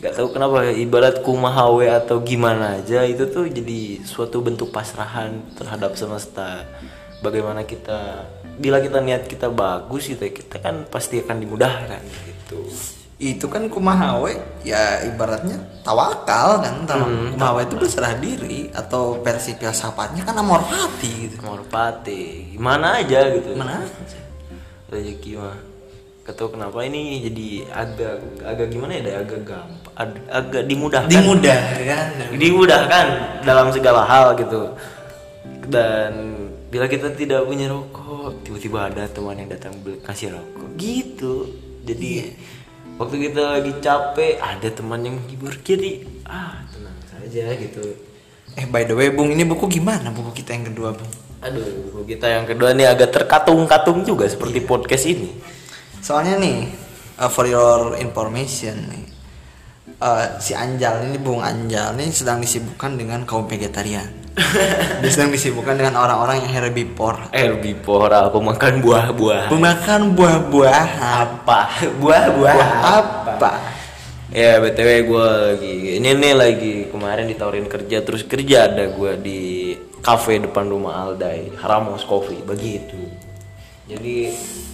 [0.00, 5.98] Nggak tahu kenapa ibarat kumahawe atau gimana aja itu tuh jadi suatu bentuk pasrahan terhadap
[5.98, 6.64] semesta.
[7.20, 8.24] Bagaimana kita
[8.56, 12.64] bila kita niat kita bagus gitu ya, kita kan pasti akan dimudahkan gitu
[13.20, 14.32] itu kan kumahawe
[14.64, 20.64] ya ibaratnya tawakal kan tawa- Hmm, kumahawe itu berserah diri atau versi filsafatnya kan amor
[20.64, 21.36] fati gitu.
[21.38, 23.52] Morpati gimana aja gitu.
[23.54, 23.84] Mana
[24.88, 25.58] rezeki mah.
[26.20, 31.10] Gak tau kenapa ini jadi agak agak gimana ya agak gampang ag- agak dimudahkan.
[31.10, 32.06] Dimudahkan.
[32.32, 33.06] Dimudahkan
[33.42, 34.72] dalam segala hal gitu.
[35.66, 36.12] Dan
[36.68, 40.68] bila kita tidak punya rokok tiba-tiba ada teman yang datang beli kasih rokok.
[40.76, 41.34] Gitu.
[41.82, 42.32] Jadi
[43.00, 47.80] waktu kita lagi capek ada teman yang menghibur jadi ah tenang saja gitu.
[48.60, 50.12] Eh by the way bung ini buku gimana?
[50.12, 51.12] Buku kita yang kedua bung?
[51.40, 55.32] Aduh buku kita yang kedua nih agak terkatung-katung juga seperti podcast ini.
[56.04, 56.68] Soalnya nih
[57.16, 59.04] uh, for your information nih
[60.00, 64.19] uh, si Anjal ini Bung Anjal ini sedang disibukkan dengan kaum vegetarian
[65.02, 70.86] dia sedang disibukkan dengan orang-orang yang herbivore herbivora pemakan buah-buah memakan buah-buahan.
[71.00, 71.60] Apa?
[72.00, 72.60] Buah-buah buah
[73.02, 73.50] apa?
[74.30, 79.40] Ya btw gue lagi ini nih lagi kemarin ditawarin kerja terus kerja ada gue di
[79.98, 83.10] cafe depan rumah Aldai Haramos Coffee begitu.
[83.90, 84.30] Jadi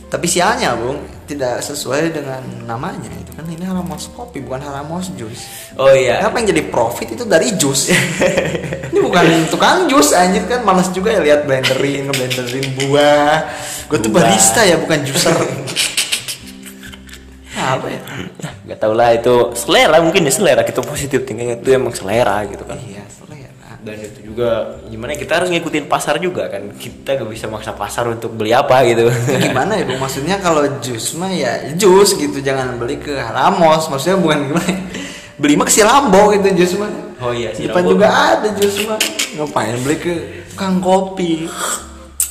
[0.07, 5.42] tapi sialnya Bung tidak sesuai dengan namanya itu kan ini Haramos kopi bukan Haramos jus
[5.75, 7.90] oh iya Kenapa yang jadi profit itu dari jus?
[8.95, 13.45] ini bukan tukang jus anjir kan malas juga ya lihat blenderin, ngeblenderin buah.
[13.90, 15.37] Gue tuh barista ya bukan juicer.
[17.55, 18.01] Nah, apa ya?
[18.66, 22.66] nggak tau lah itu selera mungkin ya selera kita positif tinggal itu emang selera gitu
[22.66, 23.06] kan Iya.
[23.87, 27.70] Dan itu juga gimana ya, kita harus ngikutin pasar juga kan kita gak bisa maksa
[27.70, 29.07] pasar untuk beli apa gitu
[29.38, 29.94] gimana ya, Bu?
[30.03, 33.87] Maksudnya kalau jus mah ya jus gitu, jangan beli ke Haramos.
[33.87, 34.66] Maksudnya bukan gimana?
[34.66, 34.81] ya?
[35.38, 36.90] Beli mah ke si Lambo gitu jus mah.
[37.22, 37.92] Oh iya, si depan Lambo.
[37.94, 38.99] juga ada jus mah.
[39.37, 40.14] ngapain beli ke
[40.57, 41.44] kang kopi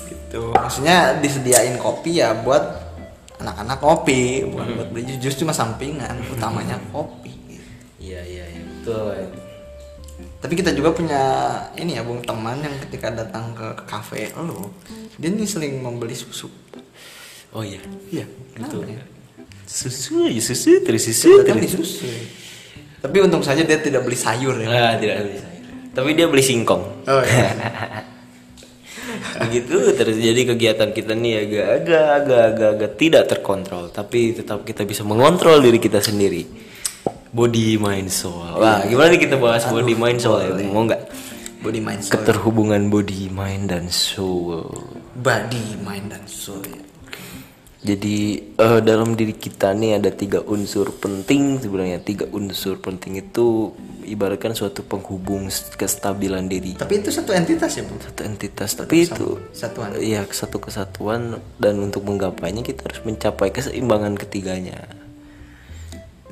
[0.09, 2.81] gitu maksudnya disediain kopi ya buat
[3.37, 7.29] anak-anak kopi bukan buat beli jus cuma sampingan utamanya kopi
[8.01, 9.44] iya iya iya betul
[10.45, 11.21] tapi kita juga punya
[11.73, 14.69] ini ya bung teman yang ketika datang ke kafe lo
[15.17, 16.45] dia nih sering membeli susu.
[17.49, 17.81] Oh iya?
[18.13, 18.29] Iya.
[18.53, 18.85] Betul.
[18.85, 19.03] kenapa ya?
[19.65, 22.05] susu ya susu terus susu terus susu.
[23.01, 24.69] tapi untung saja dia tidak beli sayur ya.
[24.69, 25.65] Ah tidak beli sayur.
[25.97, 26.83] Tapi dia beli singkong.
[27.09, 27.49] Oh iya.
[29.49, 33.89] Begitu terus jadi kegiatan kita nih agak agak agak agak, agak tidak terkontrol.
[33.89, 36.74] Tapi tetap kita bisa mengontrol diri kita sendiri
[37.35, 38.47] body mind soul.
[38.55, 40.55] Wah gimana nih kita bahas body mind soul ya?
[40.71, 41.01] Mau nggak?
[41.59, 42.13] Body mind soul.
[42.15, 44.71] Keterhubungan body mind dan soul.
[45.19, 46.79] Body mind dan soul ya.
[47.85, 52.01] jadi eh, dalam diri kita nih ada tiga unsur penting sebenarnya.
[52.01, 53.75] Tiga unsur penting itu
[54.07, 56.79] ibaratkan suatu penghubung kestabilan diri.
[56.81, 58.69] Tapi itu satu entitas ya bung satu entitas.
[58.73, 59.93] Tapi itu satuan.
[60.01, 61.37] Iya satu kesatuan.
[61.61, 65.04] Dan untuk menggapainya kita harus mencapai keseimbangan ketiganya.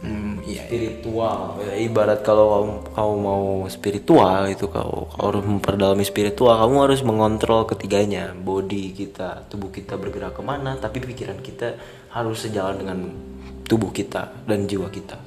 [0.04, 0.64] Hmm, iya iya.
[0.68, 7.02] Spiritual, ya, ibarat kalau kamu, kamu mau spiritual itu kau, harus memperdalami spiritual, kamu harus
[7.02, 11.80] mengontrol ketiganya, body kita, tubuh kita bergerak ke mana, tapi pikiran kita
[12.12, 13.00] harus sejalan dengan
[13.66, 15.18] tubuh kita dan jiwa kita.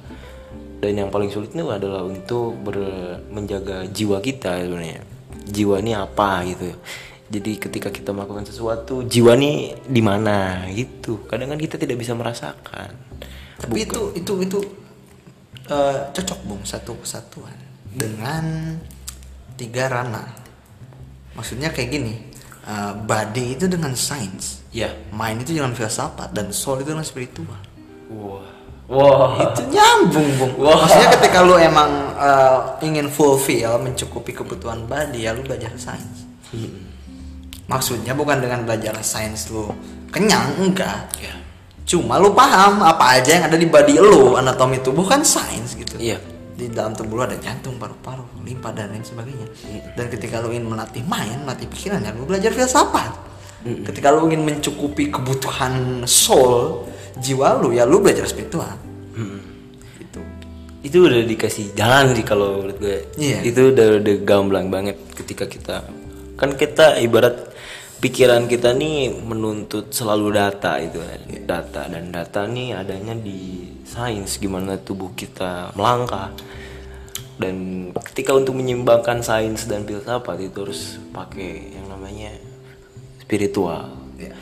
[0.77, 5.01] Dan yang paling sulit itu adalah untuk ber- menjaga jiwa kita sebenarnya.
[5.49, 6.69] Jiwa ini apa gitu.
[7.27, 11.25] Jadi ketika kita melakukan sesuatu, jiwa nih di mana gitu.
[11.25, 12.93] Kadang kan kita tidak bisa merasakan.
[13.57, 14.59] Tapi itu itu itu
[15.67, 17.53] eh, cocok bung satu kesatuan
[17.89, 18.77] dengan
[19.57, 20.29] tiga ranah
[21.33, 22.13] maksudnya kayak gini
[22.63, 24.93] eh, body itu dengan sains Ya.
[25.09, 27.57] mind itu dengan filsafat dan soul itu dengan spiritual
[28.13, 28.45] Wah.
[28.87, 29.41] Wah.
[29.41, 30.85] itu nyambung bung Wah.
[30.85, 36.29] maksudnya ketika lu emang eh, ingin fulfill mencukupi kebutuhan body ya lu belajar sains
[37.67, 39.67] maksudnya bukan dengan belajar sains lu
[40.13, 41.33] kenyang enggak Ya.
[41.87, 45.95] Cuma lu paham apa aja yang ada di body lu anatomi tubuh kan sains gitu.
[45.97, 46.19] Iya.
[46.57, 49.45] di dalam tubuh lu ada jantung paru-paru limpa dan lain sebagainya.
[49.93, 53.13] Dan ketika lu ingin melatih mind melatih pikiran ya lu belajar filsafat.
[53.63, 56.89] Ketika lu ingin mencukupi kebutuhan soul
[57.21, 58.73] jiwa lu ya lu belajar spiritual.
[60.01, 60.21] Gitu.
[60.81, 62.97] Itu udah dikasih jalan sih kalau menurut gue.
[63.21, 63.45] Iya.
[63.45, 65.85] itu udah udah gamblang banget ketika kita
[66.37, 67.53] kan kita ibarat
[67.97, 71.81] pikiran kita nih menuntut selalu data itu kan data.
[71.89, 76.33] Dan data nih adanya di sains gimana tubuh kita melangkah.
[77.37, 82.33] Dan ketika untuk menyimbangkan sains dan filsafat itu harus pakai yang namanya
[83.21, 83.93] spiritual.
[84.17, 84.33] Ya.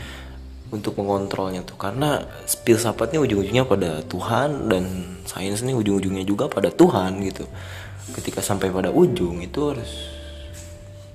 [0.72, 1.80] untuk mengontrolnya tuh.
[1.80, 2.26] Karena
[2.68, 4.84] filsafatnya ujung-ujungnya pada Tuhan dan
[5.24, 7.48] sains nih ujung-ujungnya juga pada Tuhan gitu.
[8.12, 9.92] Ketika sampai pada ujung itu harus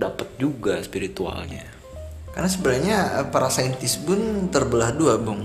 [0.00, 1.79] dapat juga spiritualnya
[2.30, 5.42] karena sebenarnya eh, para saintis pun terbelah dua bung.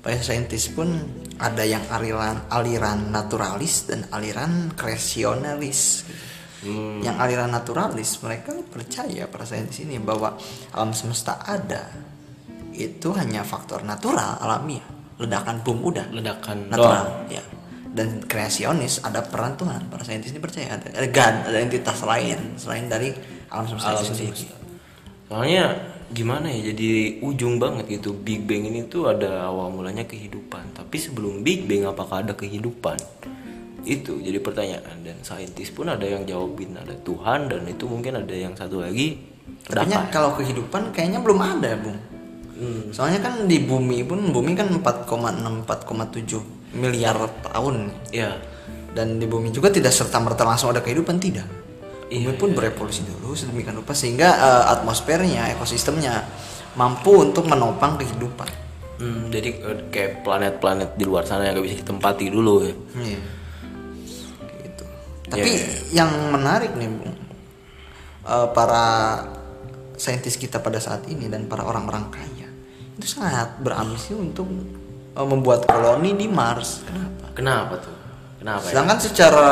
[0.00, 0.88] Para saintis pun
[1.36, 7.00] ada yang aliran aliran naturalis dan aliran kreasionalis gitu.
[7.00, 10.38] yang aliran naturalis mereka percaya para saintis ini bahwa
[10.72, 11.90] alam semesta ada.
[12.70, 14.86] Itu hanya faktor natural alamiah.
[15.20, 16.08] Ledakan bom udah.
[16.14, 17.44] Ledakan natural ya.
[17.90, 20.78] Dan kreasionis ada peran Tuhan para saintis ini percaya.
[20.78, 23.10] Ada, ada God ada entitas lain selain dari
[23.50, 24.32] alam semesta alam itu sendiri.
[24.32, 24.59] semesta
[25.30, 25.78] soalnya
[26.10, 30.98] gimana ya jadi ujung banget gitu Big Bang ini tuh ada awal mulanya kehidupan tapi
[30.98, 32.98] sebelum Big Bang apakah ada kehidupan
[33.86, 38.34] itu jadi pertanyaan dan saintis pun ada yang jawabin ada Tuhan dan itu mungkin ada
[38.34, 39.30] yang satu lagi
[39.70, 41.98] Tapi kalau kehidupan kayaknya belum ada, Bung.
[42.60, 42.82] Hmm.
[42.92, 47.16] Soalnya kan di bumi pun bumi kan 4,6 4,7 miliar
[47.46, 47.88] tahun.
[48.10, 48.36] ya
[48.90, 51.46] Dan di bumi juga tidak serta merta langsung ada kehidupan tidak.
[52.10, 56.26] Iya, Bumi pun berevolusi dulu sedemikian rupa sehingga eh, atmosfernya, ekosistemnya
[56.74, 58.50] mampu untuk menopang kehidupan.
[58.98, 62.74] Hmm, jadi eh, kayak planet-planet di luar sana yang gak bisa ditempati dulu ya.
[62.98, 63.20] Iya.
[64.58, 64.84] Gitu.
[65.30, 65.50] Tapi
[65.94, 67.14] yang menarik nih, Bung.
[68.26, 68.84] eh, para
[69.94, 72.48] saintis kita pada saat ini dan para orang-orang kaya
[73.00, 74.50] itu sangat berambisi untuk
[75.14, 76.82] eh, membuat koloni di Mars.
[76.82, 77.24] Kenapa?
[77.38, 77.94] Kenapa tuh?
[78.42, 78.70] Kenapa ya?
[78.74, 79.48] Sedangkan secara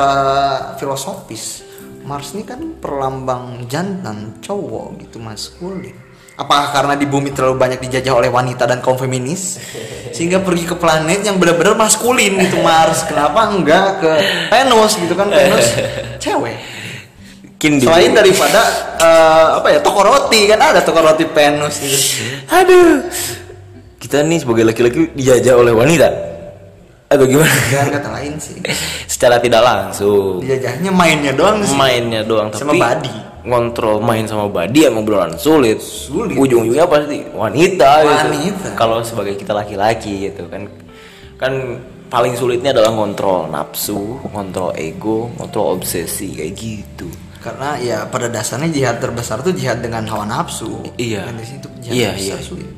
[0.76, 1.67] filosofis
[2.08, 5.92] Mars ini kan perlambang jantan cowok gitu maskulin.
[6.40, 9.60] Apakah karena di bumi terlalu banyak dijajah oleh wanita dan kaum feminis
[10.16, 13.04] sehingga pergi ke planet yang benar-benar maskulin gitu Mars?
[13.04, 14.12] Kenapa enggak ke
[14.48, 15.66] Venus gitu kan Venus
[16.24, 16.56] cewek?
[17.44, 18.60] Mungkin di- Selain daripada
[18.96, 21.98] eh, apa ya toko roti kan ada toko roti Venus gitu.
[22.48, 23.04] Aduh.
[23.98, 26.08] Kita nih sebagai laki-laki dijajah oleh wanita.
[27.08, 27.48] Atau gimana?
[27.48, 28.60] Dengan kata lain sih
[29.12, 30.44] Secara tidak langsung.
[30.44, 31.72] dijajahnya mainnya doang sih.
[31.72, 33.14] Mainnya doang tapi Sama body.
[33.42, 35.80] ngontrol main sama body emang beneran sulit.
[35.80, 36.36] Sulit.
[36.36, 38.28] Ujung-ujungnya pasti wanita, gitu.
[38.28, 38.68] Wanita.
[38.76, 40.68] Kalau sebagai kita laki-laki gitu kan.
[41.36, 41.52] Kan
[42.06, 47.08] paling sulitnya adalah ngontrol nafsu, ngontrol ego, ngontrol obsesi kayak gitu.
[47.38, 51.22] karena ya pada dasarnya jihad terbesar tuh jihad dengan hawa nafsu Iya.
[51.22, 52.44] Dan di situ jihad Iya, terbesar iya.
[52.44, 52.70] sulit.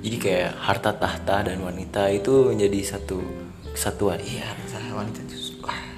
[0.00, 3.18] Jadi kayak harta tahta dan wanita itu menjadi satu
[3.76, 4.18] kesatuan.
[4.24, 4.48] iya
[4.96, 5.36] wanita itu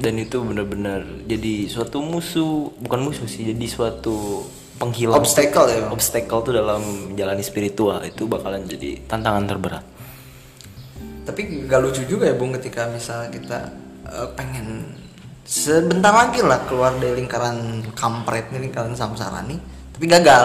[0.02, 4.42] Dan itu benar-benar jadi suatu musuh, bukan musuh sih, jadi suatu
[4.78, 5.22] penghilang.
[5.22, 5.86] Obstacle ya.
[5.90, 9.84] Obstacle tuh dalam menjalani spiritual itu bakalan jadi tantangan terberat.
[11.28, 13.68] tapi gak lucu juga ya bung ketika misal kita
[14.08, 14.96] eh, pengen
[15.44, 19.60] sebentar lagi lah keluar dari lingkaran kampret nih lingkaran samsara nih
[19.92, 20.44] tapi gagal.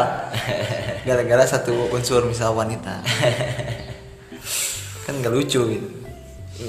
[1.08, 3.00] Gara-gara satu unsur misal wanita.
[5.08, 5.88] Kan gak lucu gitu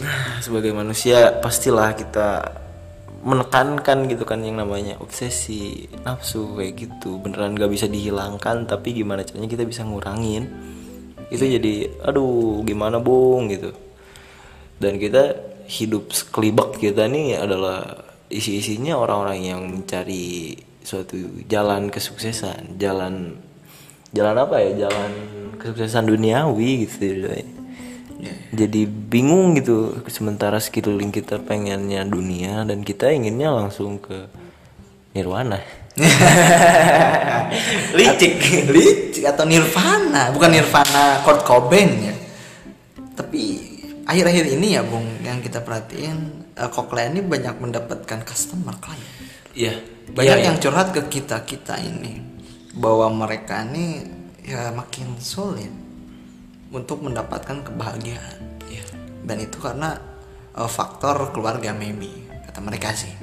[0.01, 2.63] Nah, sebagai manusia pastilah kita
[3.25, 7.23] menekankan gitu kan yang namanya obsesi nafsu kayak gitu.
[7.23, 10.51] Beneran gak bisa dihilangkan tapi gimana caranya kita bisa ngurangin?
[11.33, 13.49] Itu jadi aduh gimana bung?
[13.49, 13.73] Gitu.
[14.77, 21.17] Dan kita hidup sekelibak kita nih adalah isi-isinya orang-orang yang mencari suatu
[21.49, 23.41] jalan kesuksesan jalan
[24.13, 24.89] jalan apa ya?
[24.89, 25.13] Jalan
[25.57, 27.25] kesuksesan duniawi gitu
[28.55, 34.31] jadi bingung gitu sementara sekeliling kita pengennya dunia dan kita inginnya langsung ke
[35.15, 35.59] nirwana.
[37.99, 38.35] Licik.
[38.71, 40.31] Licik atau nirvana?
[40.35, 42.15] Bukan nirvana Kurt Cobain ya?
[43.15, 43.41] Tapi
[44.05, 49.03] akhir-akhir ini ya bung yang kita perhatiin Cochlear ini banyak mendapatkan customer klien
[49.55, 49.75] Iya.
[50.15, 52.21] Banyak Iya, yang curhat ke kita kita ini
[52.75, 54.03] bahwa mereka ini
[54.45, 55.71] ya makin sulit
[56.75, 58.83] untuk mendapatkan kebahagiaan iya.
[59.23, 59.95] dan itu karena
[60.59, 62.11] eh, faktor keluarga maybe
[62.51, 63.15] kata mereka sih.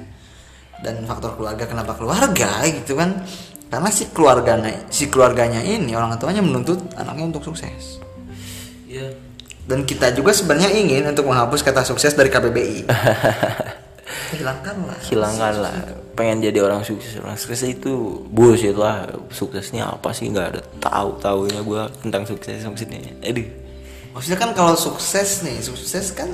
[0.82, 3.22] Dan faktor keluarga kenapa keluarga gitu kan?
[3.70, 8.02] Karena si keluarganya si keluarganya ini orang tuanya menuntut anaknya untuk sukses.
[8.92, 9.08] Iya.
[9.62, 12.84] dan kita juga sebenarnya ingin untuk menghapus kata sukses dari KBBI
[14.36, 15.00] hilangkanlah.
[15.08, 17.18] Hilangkan lah pengen jadi orang sukses.
[17.18, 19.10] Orang sukses itu bullshit lah.
[19.34, 20.30] Suksesnya apa sih?
[20.30, 23.50] Nggak ada tahu taunya gue tentang sukses maksudnya aduh.
[24.14, 26.30] Maksudnya kan kalau sukses nih sukses kan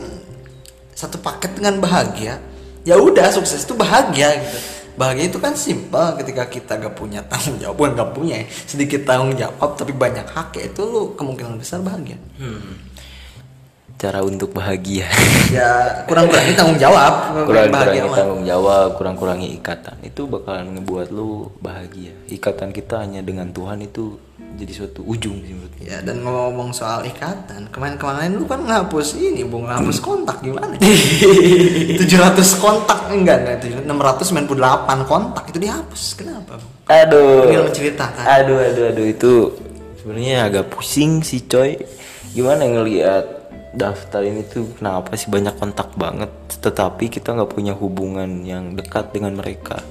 [0.92, 2.37] satu paket dengan bahagia.
[2.85, 4.61] Ya udah sukses itu bahagia gitu.
[5.01, 7.79] Bahagia itu kan simpel ketika kita gak punya tanggung jawab.
[7.81, 11.81] Bukan gak punya ya, sedikit tanggung jawab tapi banyak hak ya itu lu kemungkinan besar
[11.81, 12.20] bahagia
[13.98, 15.11] cara untuk bahagia.
[15.50, 17.34] Ya kurang kurangi tanggung jawab.
[17.34, 18.18] Kurang bahagia kurangi mah.
[18.22, 19.96] tanggung jawab kurang kurangi ikatan.
[20.06, 22.14] Itu bakalan ngebuat lu bahagia.
[22.30, 27.04] Ikatan kita hanya dengan Tuhan itu jadi suatu ujung sih menurut ya dan ngomong soal
[27.04, 30.78] ikatan kemarin-kemarin lu kan ngapus ini bung ngapus kontak gimana?
[32.00, 36.02] 700 kontak enggak enggak 698 kontak itu dihapus.
[36.16, 37.44] Kenapa bung aduh.
[37.50, 38.24] Ingin menceritakan.
[38.24, 39.32] aduh aduh aduh itu
[40.00, 41.76] sebenarnya agak pusing sih coy.
[42.32, 43.38] Gimana ngelihat
[43.74, 45.28] daftar ini tuh kenapa sih?
[45.28, 46.31] Banyak kontak banget.
[46.61, 49.83] Tetapi kita nggak punya hubungan yang dekat dengan mereka.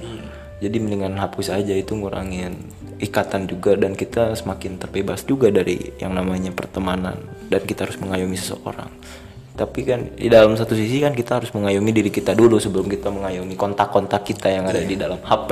[0.58, 2.58] Jadi mendingan hapus aja itu ngurangin
[2.98, 3.78] ikatan juga.
[3.78, 7.18] Dan kita semakin terbebas juga dari yang namanya pertemanan.
[7.46, 8.90] Dan kita harus mengayomi seseorang.
[9.58, 13.10] Tapi kan di dalam satu sisi kan kita harus mengayomi diri kita dulu sebelum kita
[13.10, 15.50] mengayomi kontak-kontak kita yang ada di dalam HP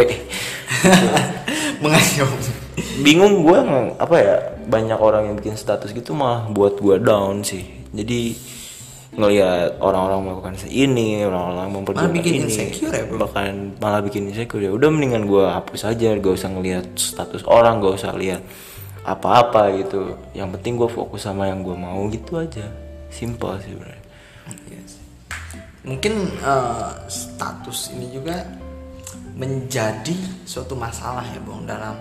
[1.82, 2.50] mengayomi.
[3.02, 3.58] Bingung gue
[3.98, 4.36] apa ya
[4.70, 8.20] banyak orang yang bikin status gitu malah buat gue down sih jadi
[9.16, 12.44] ngelihat orang-orang melakukan ini orang-orang memperjuangkan Malah bikin ini.
[12.44, 13.16] insecure ya, bro?
[13.18, 14.70] bahkan malah bikin insecure ya.
[14.70, 16.12] Udah mendingan gue hapus aja.
[16.12, 18.44] Gak usah ngelihat status orang gak usah lihat
[19.02, 20.20] apa-apa gitu.
[20.30, 22.04] Yang penting gue fokus sama yang gue mau.
[22.06, 22.68] Gitu aja.
[23.08, 24.04] Simple sih sebenarnya
[24.68, 25.02] Yes.
[25.82, 28.46] mungkin eh, status ini juga
[29.34, 31.94] menjadi suatu masalah ya bang dalam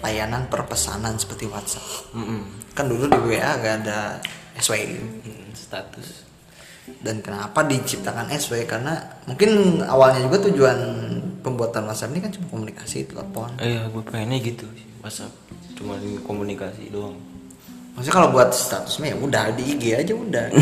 [0.00, 2.10] layanan perpesanan seperti WhatsApp.
[2.72, 4.18] Kan dulu di WA gak ada
[4.58, 6.26] SW Hmm, status.
[7.02, 8.98] Dan kenapa diciptakan SW karena
[9.30, 10.78] mungkin awalnya juga tujuan
[11.40, 13.50] pembuatan WhatsApp ini kan cuma komunikasi telepon.
[13.62, 14.66] Eh gue pengennya gitu.
[15.02, 15.30] WhatsApp
[15.78, 17.14] cuma komunikasi doang.
[17.92, 20.46] Maksudnya kalau buat statusnya ya udah di IG aja udah.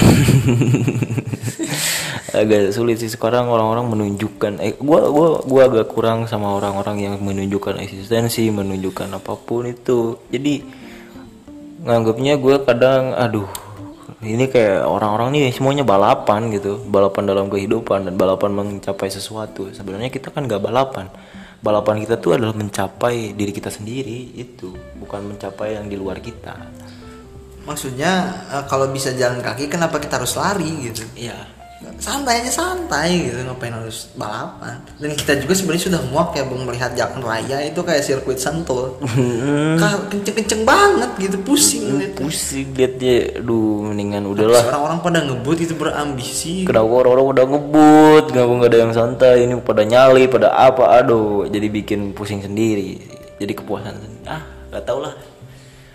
[2.42, 3.06] Agak sulit sih.
[3.06, 9.14] Sekarang orang-orang menunjukkan eh gua gua gua agak kurang sama orang-orang yang menunjukkan eksistensi menunjukkan
[9.14, 10.18] apa pun itu.
[10.26, 10.62] Jadi
[11.86, 13.46] nganggapnya gua kadang aduh
[14.22, 19.70] ini kayak orang-orang nih semuanya balapan gitu balapan dalam kehidupan dan balapan mencapai sesuatu.
[19.70, 21.06] Sebenarnya kita kan gak balapan.
[21.60, 24.72] Balapan kita tuh adalah mencapai diri kita sendiri itu.
[24.96, 26.56] Bukan mencapai yang di luar kita.
[27.68, 28.12] Maksudnya
[28.50, 31.04] eh, kalau bisa jalan kaki kenapa kita harus lari gitu?
[31.14, 31.59] Iya
[31.96, 34.76] santai aja santai gitu ngapain harus balapan.
[35.00, 39.00] Dan kita juga sebenarnya sudah muak ya bung melihat jalan raya itu kayak sirkuit sentul.
[40.12, 42.20] Kenceng kenceng banget gitu pusing ngeliatnya.
[42.20, 43.40] pusing liat dia.
[43.40, 44.60] Aduh mendingan udahlah.
[44.68, 46.68] orang-orang pada ngebut itu berambisi.
[46.68, 48.24] Kenapa orang-orang udah ngebut?
[48.28, 49.34] Kenapa nggak ada yang santai?
[49.48, 51.00] Ini pada nyali pada apa?
[51.00, 53.00] Aduh jadi bikin pusing sendiri.
[53.40, 54.28] Jadi kepuasan sendiri.
[54.28, 55.16] ah nggak tau lah.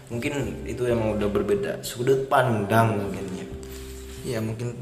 [0.10, 3.46] Mungkin itu emang udah berbeda sudut pandang mungkin ya.
[4.26, 4.74] Ya mungkin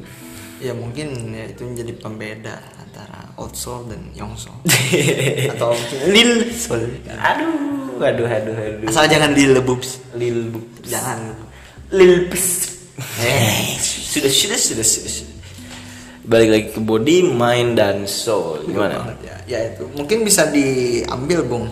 [0.63, 4.55] ya mungkin ya itu menjadi pembeda antara old soul dan young soul
[5.53, 8.89] atau mungkin lil soul aduh aduh aduh aduh.
[8.89, 10.01] Asal jangan lil boobs.
[10.17, 11.35] Lil bu jangan.
[11.93, 12.79] Lil pis
[13.21, 13.77] eh.
[13.77, 15.29] Sudah sudah sudah sudah
[16.23, 18.63] balik lagi ke body mind dan soul.
[18.63, 19.13] Gimana?
[19.21, 19.35] ya.
[19.45, 19.85] Ya itu.
[19.93, 21.67] Mungkin bisa diambil bung.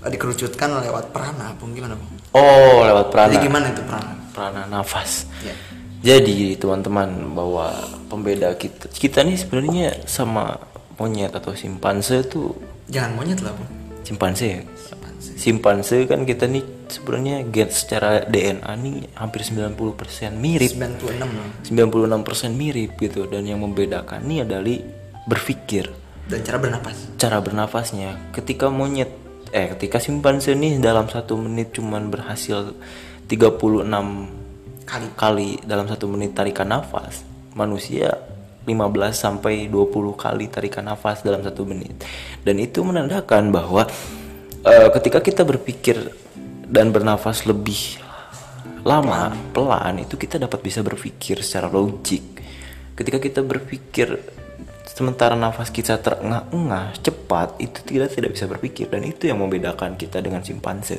[0.00, 1.52] Dikerucutkan lewat prana.
[1.58, 2.14] Bung gimana bung?
[2.32, 3.34] Oh lewat prana.
[3.34, 4.12] Jadi gimana itu prana?
[4.30, 5.28] Prana nafas.
[5.44, 5.52] Ya
[6.00, 7.76] Jadi teman-teman bahwa
[8.08, 10.56] pembeda kita kita nih sebenarnya sama
[10.96, 12.56] monyet atau simpanse tuh
[12.88, 14.60] jangan monyet lah bung simpanse ya.
[14.64, 15.30] Simpanse.
[15.36, 19.76] Simpanse kan kita nih sebenarnya gen secara DNA nih hampir 90%
[20.34, 20.72] mirip.
[20.72, 21.46] 96 loh
[22.24, 24.80] 96% mirip gitu dan yang membedakan nih adalah
[25.28, 25.92] berpikir,
[26.26, 28.32] dan cara bernapas cara bernafasnya.
[28.32, 29.12] Ketika monyet
[29.52, 32.72] eh ketika simpanse nih dalam satu menit cuman berhasil
[33.28, 34.39] 36
[34.90, 35.08] kali.
[35.14, 37.22] Kali dalam satu menit tarikan nafas.
[37.54, 38.10] Manusia
[38.66, 38.74] 15
[39.14, 42.02] sampai 20 kali tarikan nafas dalam satu menit.
[42.42, 43.86] Dan itu menandakan bahwa
[44.66, 46.10] eh, ketika kita berpikir
[46.66, 48.02] dan bernafas lebih
[48.80, 52.42] lama pelan itu kita dapat bisa berpikir secara logik.
[52.98, 54.18] Ketika kita berpikir
[54.90, 58.90] sementara nafas kita terengah-engah cepat itu tidak tidak bisa berpikir.
[58.90, 60.98] Dan itu yang membedakan kita dengan simpanse.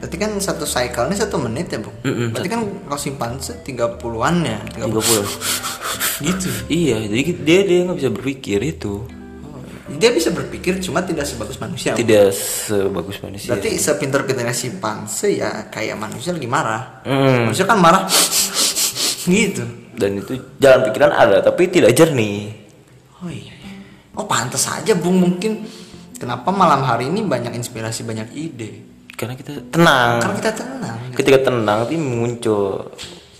[0.00, 4.58] Berarti kan satu cycle ini satu menit ya bung berarti kan kalau simpanse 30-an ya
[4.76, 6.48] 30 30 gitu.
[6.68, 9.04] Iya jadi dia dia nggak bisa berpikir itu.
[9.46, 9.60] Oh,
[9.96, 13.56] dia bisa berpikir cuma tidak sebagus manusia tidak sebagus manusia.
[13.56, 17.00] Berarti sepinter-pinternya simpanse ya kayak manusia lagi marah.
[17.04, 17.48] Hmm.
[17.48, 18.04] manusia kan marah.
[19.26, 19.90] Gitu.
[19.96, 22.65] Dan itu jalan pikiran ada tapi tidak jernih
[23.22, 23.56] oh iya
[24.16, 25.64] oh pantas aja bung mungkin.
[26.16, 28.70] Kenapa malam hari ini banyak inspirasi banyak ide?
[29.12, 30.24] Karena kita tenang.
[30.24, 32.92] Karena kita tenang ketika tenang itu muncul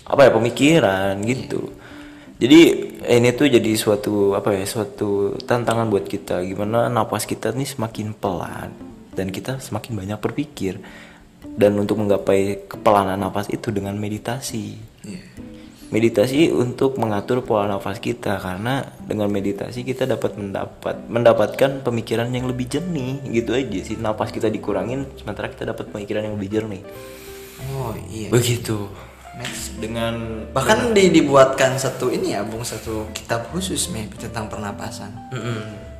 [0.09, 1.77] apa ya pemikiran gitu.
[2.37, 2.59] Jadi
[3.01, 6.41] ini tuh jadi suatu apa ya suatu tantangan buat kita.
[6.45, 8.73] Gimana napas kita nih semakin pelan
[9.13, 10.81] dan kita semakin banyak berpikir.
[11.57, 14.77] Dan untuk menggapai kepelanan napas itu dengan meditasi.
[15.05, 15.21] Iya.
[15.87, 22.43] Meditasi untuk mengatur pola nafas kita karena dengan meditasi kita dapat mendapat mendapatkan pemikiran yang
[22.45, 23.95] lebih jernih gitu aja sih.
[23.95, 26.81] Napas kita dikurangin sementara kita dapat pemikiran yang lebih jernih.
[27.73, 28.27] Oh iya.
[28.27, 28.87] Begitu.
[29.37, 29.77] Next.
[29.77, 30.17] dengan
[30.49, 35.13] bahkan di, dibuatkan satu ini ya bung satu kitab khusus nih tentang pernapasan.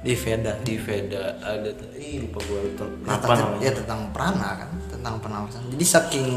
[0.01, 0.57] Di Veda.
[0.57, 1.37] Di Veda.
[1.37, 3.61] Ada ih lupa gua ten- apa Tentang- namanya.
[3.61, 5.69] ya tentang prana kan tentang pernapasan.
[5.69, 6.27] Jadi saking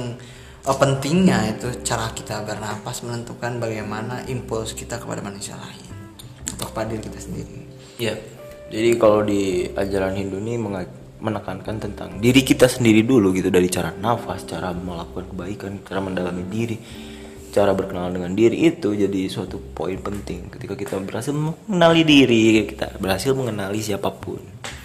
[0.67, 5.89] eh, pentingnya itu cara kita bernapas menentukan bagaimana impuls kita kepada manusia lain.
[6.53, 7.57] Atau kepada diri kita sendiri.
[8.01, 8.15] Ya
[8.71, 10.55] jadi kalau di ajaran Hindu ini
[11.19, 13.51] menekankan tentang diri kita sendiri dulu gitu.
[13.51, 16.79] Dari cara nafas cara melakukan kebaikan cara mendalami diri
[17.51, 22.95] cara berkenalan dengan diri itu jadi suatu poin penting ketika kita berhasil mengenali diri kita
[23.03, 24.39] berhasil mengenali siapa pun.
[24.39, 24.80] iya.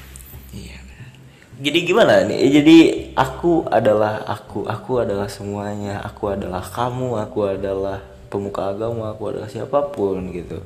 [1.55, 2.39] Jadi gimana nih?
[2.51, 2.77] Jadi
[3.15, 6.03] aku adalah aku aku adalah semuanya.
[6.03, 10.59] Aku adalah kamu aku adalah pemuka agama aku adalah siapa pun gitu.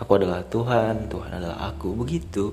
[0.00, 2.50] Aku adalah Tuhan Tuhan adalah aku begitu.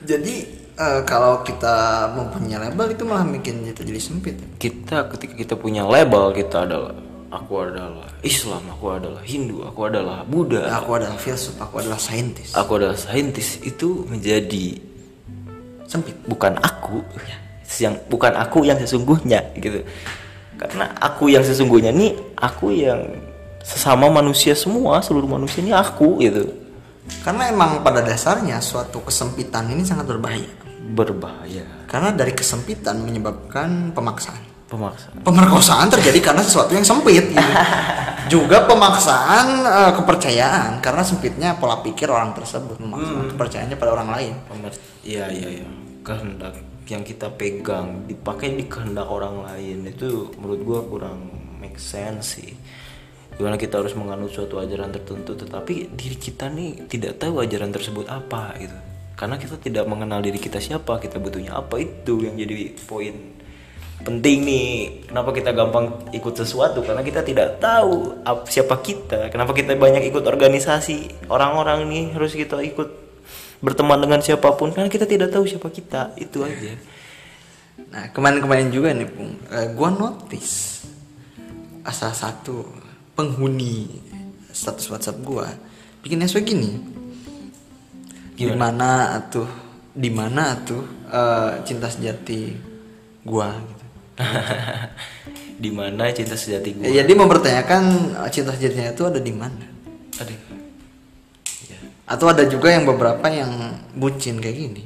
[0.00, 0.48] Jadi
[0.80, 4.36] eh, kalau kita mempunyai label itu malah bikin kita jadi sempit.
[4.56, 6.96] Kita ketika kita punya label kita adalah
[7.28, 10.72] aku adalah Islam aku adalah Hindu aku adalah Buddha.
[10.80, 12.56] Aku adalah filsuf aku adalah saintis.
[12.56, 13.60] Aku adalah saintis.
[13.60, 14.85] Itu menjadi
[15.86, 16.14] sempit.
[16.26, 17.02] Bukan aku
[17.82, 19.82] yang bukan aku yang sesungguhnya gitu.
[20.56, 23.02] Karena aku yang sesungguhnya nih aku yang
[23.60, 26.46] sesama manusia semua seluruh manusia ini aku gitu.
[27.22, 30.50] Karena emang pada dasarnya suatu kesempitan ini sangat berbahaya.
[30.86, 31.66] Berbahaya.
[31.86, 35.22] Karena dari kesempitan menyebabkan pemaksaan pemaksaan.
[35.22, 37.38] Pemerkosaan terjadi karena sesuatu yang sempit gitu.
[38.32, 44.34] juga pemaksaan eh, kepercayaan karena sempitnya pola pikir orang tersebut memaksakan kepercayaannya pada orang lain.
[45.06, 45.66] Iya iya iya.
[46.02, 46.54] Kehendak
[46.86, 51.18] yang kita pegang dipakai di kehendak orang lain itu menurut gua kurang
[51.62, 52.54] make sense sih.
[53.36, 58.10] Gimana kita harus menganut suatu ajaran tertentu tetapi diri kita nih tidak tahu ajaran tersebut
[58.10, 58.74] apa gitu.
[59.16, 63.35] Karena kita tidak mengenal diri kita siapa kita butuhnya apa itu yang jadi poin
[64.04, 64.66] penting nih
[65.08, 70.04] kenapa kita gampang ikut sesuatu karena kita tidak tahu ap- siapa kita kenapa kita banyak
[70.12, 72.88] ikut organisasi orang-orang nih harus kita ikut
[73.64, 76.76] berteman dengan siapa pun karena kita tidak tahu siapa kita itu aja
[77.86, 80.84] Nah kemarin-kemarin juga nih Pung, eh, gua notice
[81.86, 82.66] salah satu
[83.14, 83.86] penghuni
[84.50, 85.46] status WhatsApp gua
[86.02, 86.70] bikin SW gini.
[88.36, 89.46] Gimana tuh?
[89.96, 92.52] Di mana tuh eh, cinta sejati
[93.22, 93.85] gua gitu.
[95.62, 97.82] di mana cinta sejati gue Ya, dia mempertanyakan
[98.24, 99.64] eh, cinta sejatinya itu ada di mana?
[100.16, 100.40] aduh
[102.06, 104.82] Atau ada juga yang beberapa yang bucin kayak gini.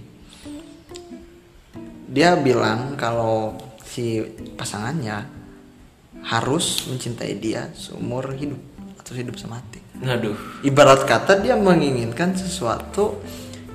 [2.08, 4.24] Dia bilang kalau si
[4.56, 5.28] pasangannya
[6.24, 8.56] harus mencintai dia seumur hidup
[9.04, 9.78] atau hidup semati.
[10.00, 10.32] aduh
[10.64, 13.20] Ibarat kata dia menginginkan sesuatu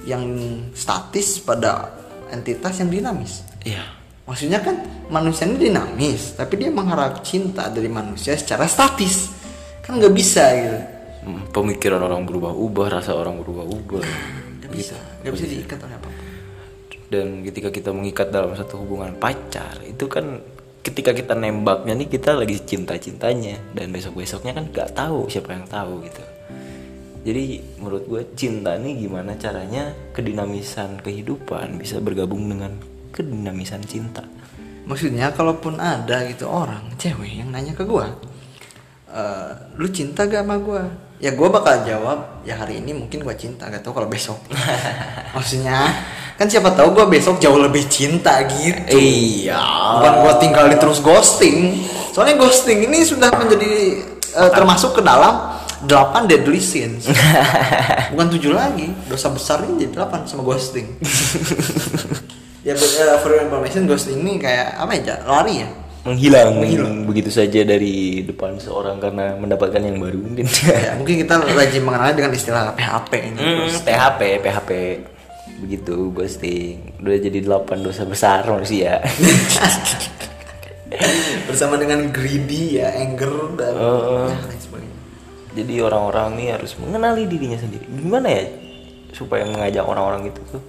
[0.10, 0.26] yang
[0.74, 1.94] statis pada
[2.34, 3.46] entitas yang dinamis.
[3.62, 3.86] iya
[4.26, 4.82] Maksudnya kan
[5.14, 9.30] manusia ini dinamis, tapi dia mengharap cinta dari manusia secara statis.
[9.86, 10.80] Kan nggak bisa gitu.
[11.26, 14.06] Hmm, pemikiran orang berubah-ubah rasa orang berubah-ubah
[14.62, 14.94] Nggak bisa,
[15.26, 16.26] nggak bisa diikat oleh apa pun.
[17.06, 20.42] dan ketika kita mengikat dalam satu hubungan pacar itu kan
[20.86, 26.02] ketika kita nembaknya nih kita lagi cinta-cintanya dan besok-besoknya kan nggak tahu siapa yang tahu
[26.06, 26.24] gitu
[27.26, 32.78] jadi menurut gue cinta nih gimana caranya kedinamisan kehidupan bisa bergabung dengan
[33.16, 34.28] kedinamisan cinta
[34.86, 38.06] Maksudnya kalaupun ada gitu orang cewek yang nanya ke gua,
[39.10, 39.50] "Eh,
[39.82, 40.86] lu cinta gak sama gua?
[41.18, 44.38] Ya gua bakal jawab, ya hari ini mungkin gua cinta, gak tau kalau besok.
[45.36, 45.90] Maksudnya
[46.38, 48.94] kan siapa tahu gua besok jauh lebih cinta gitu.
[48.94, 49.58] iya
[49.98, 51.82] Bukan gua tinggal di terus ghosting.
[52.14, 54.06] Soalnya ghosting ini sudah menjadi
[54.38, 55.58] eh, termasuk ke dalam
[55.90, 57.10] 8 deadly sins.
[58.14, 58.94] Bukan 7 lagi.
[59.10, 60.94] Dosa besarnya jadi 8 sama ghosting.
[62.66, 65.16] ya uh, for information ghosting ini kayak apa ya?
[65.24, 65.70] Lari ya?
[66.06, 67.10] menghilang, Menghilang.
[67.10, 70.46] begitu saja dari depan seorang karena mendapatkan yang baru mungkin
[70.86, 73.42] ya mungkin kita rajin mengenalnya dengan istilah PHP ini.
[73.42, 74.72] Hmm, PHP, PHP.
[75.66, 77.02] Begitu ghosting.
[77.02, 79.02] Udah jadi 8 dosa besar manusia.
[81.50, 84.98] Bersama dengan greedy ya, anger dan ya, lain sebagainya.
[85.58, 87.90] jadi orang-orang nih harus mengenali dirinya sendiri.
[87.90, 88.46] Gimana ya
[89.10, 90.62] supaya mengajak orang-orang gitu tuh?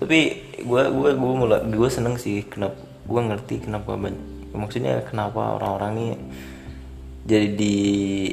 [0.00, 0.18] Tapi
[0.64, 5.92] gua gua gua mulai gua seneng sih kenapa gua ngerti kenapa ban- maksudnya kenapa orang-orang
[5.94, 6.12] nih
[7.20, 7.74] jadi di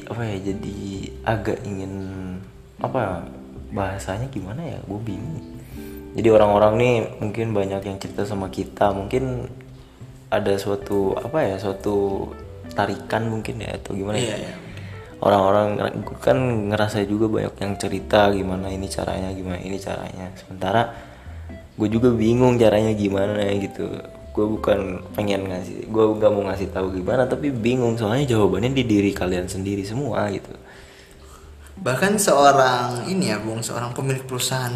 [0.08, 0.78] apa ya jadi
[1.28, 1.94] agak ingin
[2.82, 3.14] apa ya,
[3.68, 5.44] bahasanya gimana ya gue bingung.
[6.18, 9.46] Jadi orang-orang nih mungkin banyak yang cerita sama kita mungkin
[10.34, 12.32] ada suatu apa ya suatu
[12.74, 14.38] tarikan mungkin ya atau gimana Iya, ya?
[14.40, 14.54] Iya.
[15.18, 15.68] orang-orang
[16.02, 16.38] gue kan
[16.72, 20.32] ngerasa juga banyak yang cerita gimana ini caranya gimana ini caranya.
[20.38, 20.90] Sementara
[21.78, 23.86] gue juga bingung caranya gimana gitu
[24.34, 28.84] gue bukan pengen ngasih gue nggak mau ngasih tahu gimana tapi bingung soalnya jawabannya di
[28.86, 30.54] diri kalian sendiri semua gitu
[31.78, 34.74] Bahkan seorang ini ya, Bung, seorang pemilik perusahaan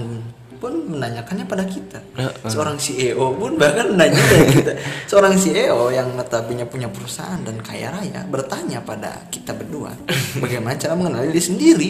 [0.61, 1.97] pun menanyakannya pada kita.
[2.45, 4.71] Seorang CEO pun bahkan menanya pada kita.
[5.09, 9.97] Seorang CEO yang notabene punya perusahaan dan kaya raya bertanya pada kita berdua
[10.37, 11.89] bagaimana cara mengenali diri sendiri.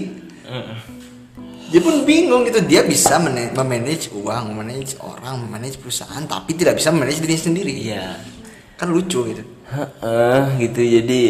[1.72, 6.76] Dia pun bingung gitu, dia bisa mana- memanage uang, memanage orang, memanage perusahaan, tapi tidak
[6.76, 7.72] bisa memanage diri sendiri.
[7.72, 8.20] iya.
[8.76, 9.44] Kan lucu gitu.
[9.72, 10.82] Heeh, gitu.
[10.84, 11.22] Jadi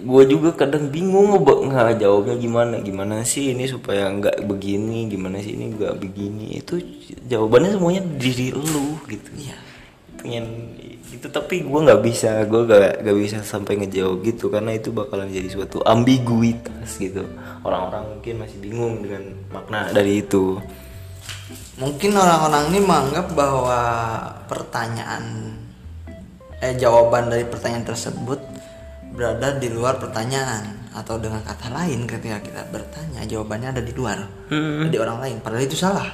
[0.00, 2.80] gue juga kadang bingung nggak jawabnya gimana.
[2.80, 5.10] Gimana sih ini supaya nggak begini?
[5.10, 6.64] Gimana sih ini nggak begini?
[6.64, 6.80] Itu
[7.28, 9.30] jawabannya semuanya diri lu gitu.
[9.36, 9.58] Iya.
[10.20, 10.76] pengen
[11.10, 15.26] itu tapi gue nggak bisa gue gak, gak bisa sampai ngejawab gitu karena itu bakalan
[15.26, 17.26] jadi suatu ambiguitas gitu.
[17.66, 20.62] Orang-orang mungkin masih bingung dengan makna dari itu.
[21.82, 23.80] Mungkin orang-orang ini menganggap bahwa
[24.46, 25.56] pertanyaan
[26.62, 28.38] eh jawaban dari pertanyaan tersebut
[29.10, 34.18] berada di luar pertanyaan atau dengan kata lain ketika kita bertanya jawabannya ada di luar
[34.86, 35.36] di orang lain.
[35.42, 36.06] Padahal itu salah.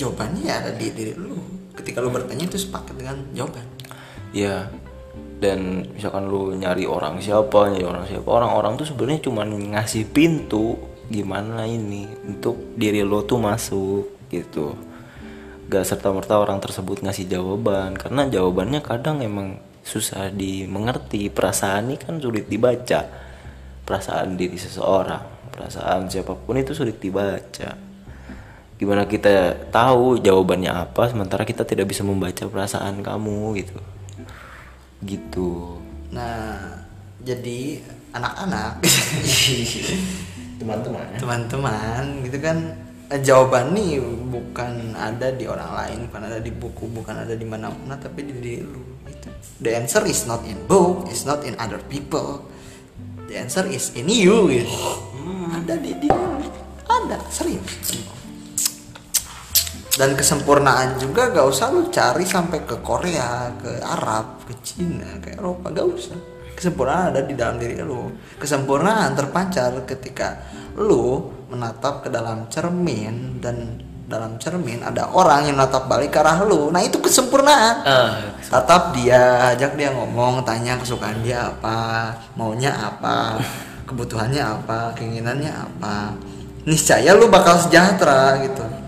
[0.00, 1.36] Jawabannya ya ada di diri lu.
[1.76, 3.79] Ketika lu bertanya itu sepakat dengan jawaban
[4.30, 4.70] Ya,
[5.42, 10.78] dan misalkan lu nyari orang siapa, nyari orang siapa, orang-orang tuh sebenarnya cuma ngasih pintu
[11.10, 14.78] gimana ini untuk diri lo tuh masuk gitu.
[15.66, 21.30] Gak serta merta orang tersebut ngasih jawaban karena jawabannya kadang emang susah dimengerti.
[21.30, 23.06] Perasaan ini kan sulit dibaca.
[23.82, 27.90] Perasaan diri seseorang, perasaan siapa pun itu sulit dibaca
[28.80, 33.76] gimana kita tahu jawabannya apa sementara kita tidak bisa membaca perasaan kamu gitu
[35.04, 35.80] gitu.
[36.12, 36.80] Nah
[37.20, 37.80] jadi
[38.12, 38.80] anak-anak.
[40.60, 41.04] Teman-teman.
[41.16, 42.58] Teman-teman gitu kan.
[43.10, 43.98] Eh, jawaban nih
[44.30, 48.32] bukan ada di orang lain bukan ada di buku bukan ada di mana-mana tapi di
[48.38, 49.02] diri lu.
[49.02, 49.28] Gitu
[49.60, 52.46] the answer is not in book is not in other people.
[53.26, 54.70] The answer is in you gitu.
[55.50, 56.18] Ada di dia
[56.86, 58.06] ada serius
[60.00, 65.36] dan kesempurnaan juga gak usah lu cari sampai ke Korea ke Arab ke Cina ke
[65.36, 66.16] Eropa gak usah.
[66.56, 68.08] Kesempurnaan ada di dalam diri lu.
[68.40, 70.40] Kesempurnaan terpancar ketika
[70.80, 73.76] lu menatap ke dalam cermin dan
[74.08, 76.72] dalam cermin ada orang yang menatap balik ke arah lu.
[76.72, 77.84] Nah itu kesempurnaan.
[77.84, 78.16] Ah,
[78.48, 82.08] tatap dia ajak dia ngomong tanya kesukaan dia apa
[82.40, 83.36] maunya apa
[83.84, 86.16] kebutuhannya apa keinginannya apa.
[86.64, 88.79] Niscaya lu bakal sejahtera gitu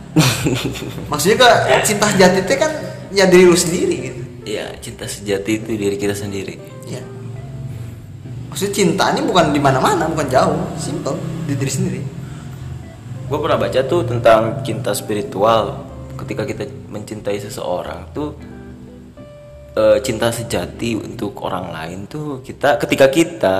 [1.10, 1.48] maksudnya ke
[1.88, 2.72] cinta sejati itu kan
[3.12, 6.58] ya diri lu sendiri gitu ya cinta sejati itu diri kita sendiri.
[6.84, 7.00] ya
[8.52, 11.16] maksudnya cinta ini bukan di mana-mana bukan jauh simple
[11.48, 12.02] di diri sendiri
[13.32, 15.88] Gue pernah baca tuh tentang cinta spiritual.
[16.20, 18.36] Ketika kita mencintai seseorang tuh
[19.72, 23.56] eh, cinta sejati untuk orang lain tuh kita ketika kita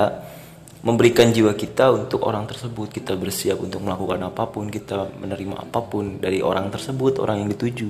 [0.83, 2.91] memberikan jiwa kita untuk orang tersebut.
[2.91, 7.49] Kita bersiap untuk melakukan apa pun kita menerima apa pun dari orang tersebut orang yang
[7.55, 7.89] dituju.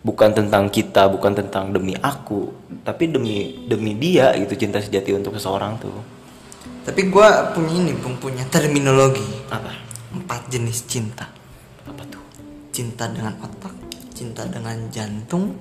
[0.00, 2.48] Bukan tentang kita bukan tentang demi aku
[2.80, 5.92] tapi demi demi dia itu cinta sejati untuk seseorang tuh.
[6.80, 9.24] Tapi gua punya ini Bung, punya terminologi.
[9.52, 9.72] Apa?
[10.16, 11.28] Empat jenis cinta.
[11.84, 12.24] Apa tuh?
[12.72, 13.76] Cinta dengan otak,
[14.16, 15.60] cinta dengan jantung,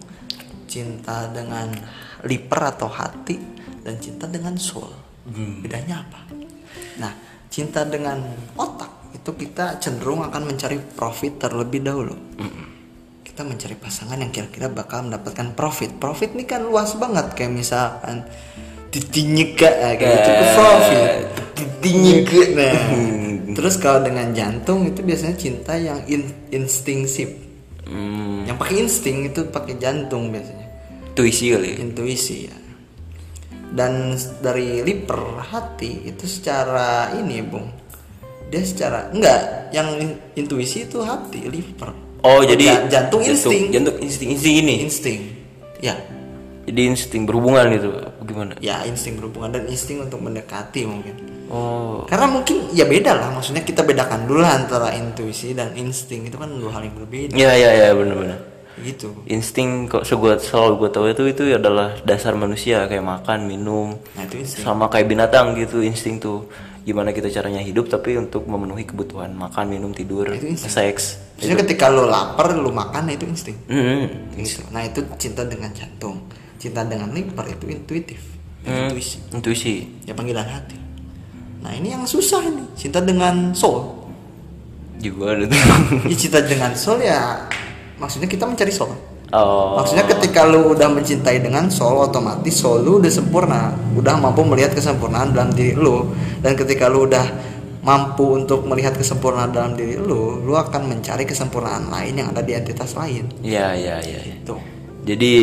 [0.72, 1.76] cinta dengan
[2.24, 3.36] liver atau hati,
[3.84, 5.09] dan cinta dengan soul.
[5.28, 6.20] Bedanya apa?
[6.98, 7.12] Nah,
[7.48, 8.22] cinta dengan
[8.56, 12.16] otak itu kita cenderung akan mencari profit terlebih dahulu.
[13.22, 15.96] Kita mencari pasangan yang kira-kira bakal mendapatkan profit.
[15.96, 18.28] Profit ini kan luas banget kayak misalkan
[18.90, 21.10] titinyeka kayak gitu itu profit.
[21.56, 22.40] Titinyeka.
[22.58, 22.76] Nah,
[23.54, 27.30] terus kalau dengan jantung itu biasanya cinta yang in- instingsif.
[27.86, 30.68] hmm, Yang pakai insting itu pakai jantung biasanya.
[31.10, 32.56] intuisi kali ya Intuisi ya.
[33.70, 37.70] Dan dari liver hati itu secara ini, Bung.
[38.50, 41.94] Dia secara enggak, yang in- intuisi itu hati, liver.
[42.26, 43.70] Oh jadi Ja- jantung insting.
[43.72, 44.76] Jantung insting insting ini.
[44.84, 45.20] Insting.
[45.80, 45.96] Ya.
[46.66, 47.90] Jadi insting berhubungan gitu.
[47.94, 48.54] apa Gimana?
[48.62, 51.16] Ya, insting berhubungan dan insting untuk mendekati mungkin.
[51.50, 52.06] Oh.
[52.06, 56.54] Karena mungkin ya beda lah, maksudnya kita bedakan dulu antara intuisi dan insting itu kan
[56.54, 58.38] dua hal yang berbeda Ya ya ya benar-benar.
[58.84, 59.12] Gitu.
[59.28, 63.98] Insting kok segua selalu gue tahu itu itu adalah dasar manusia kayak makan, minum.
[64.16, 64.64] Nah, itu insting.
[64.64, 66.48] Sama kayak binatang gitu insting tuh.
[66.88, 70.72] Gimana kita caranya hidup tapi untuk memenuhi kebutuhan makan, minum, tidur, Itu insting.
[70.72, 71.04] seks.
[71.38, 73.58] Maksudnya ketika lo lapar, lo makan nah itu insting.
[73.70, 74.34] Hmm.
[74.34, 74.66] Gitu.
[74.74, 76.24] Nah, itu cinta dengan jantung.
[76.58, 78.20] Cinta dengan liver itu intuitif.
[78.66, 78.90] Hmm.
[78.90, 79.18] Intuisi.
[79.32, 79.76] Intuisi.
[80.08, 80.76] Ya panggilan hati.
[81.62, 82.64] Nah, ini yang susah ini.
[82.74, 83.86] Cinta dengan soul.
[85.00, 85.60] Juga ada tuh.
[86.12, 87.48] Ya, cinta dengan soul ya
[88.00, 88.96] maksudnya kita mencari soul.
[89.30, 89.78] Oh.
[89.78, 94.74] Maksudnya ketika lu udah mencintai dengan soul otomatis soul lu udah sempurna, udah mampu melihat
[94.74, 96.10] kesempurnaan dalam diri lu
[96.42, 97.26] dan ketika lu udah
[97.86, 102.58] mampu untuk melihat kesempurnaan dalam diri lu, lu akan mencari kesempurnaan lain yang ada di
[102.58, 103.30] entitas lain.
[103.46, 104.20] Ya ya ya.
[104.20, 104.36] ya.
[104.44, 104.60] Tuh.
[105.06, 105.34] Jadi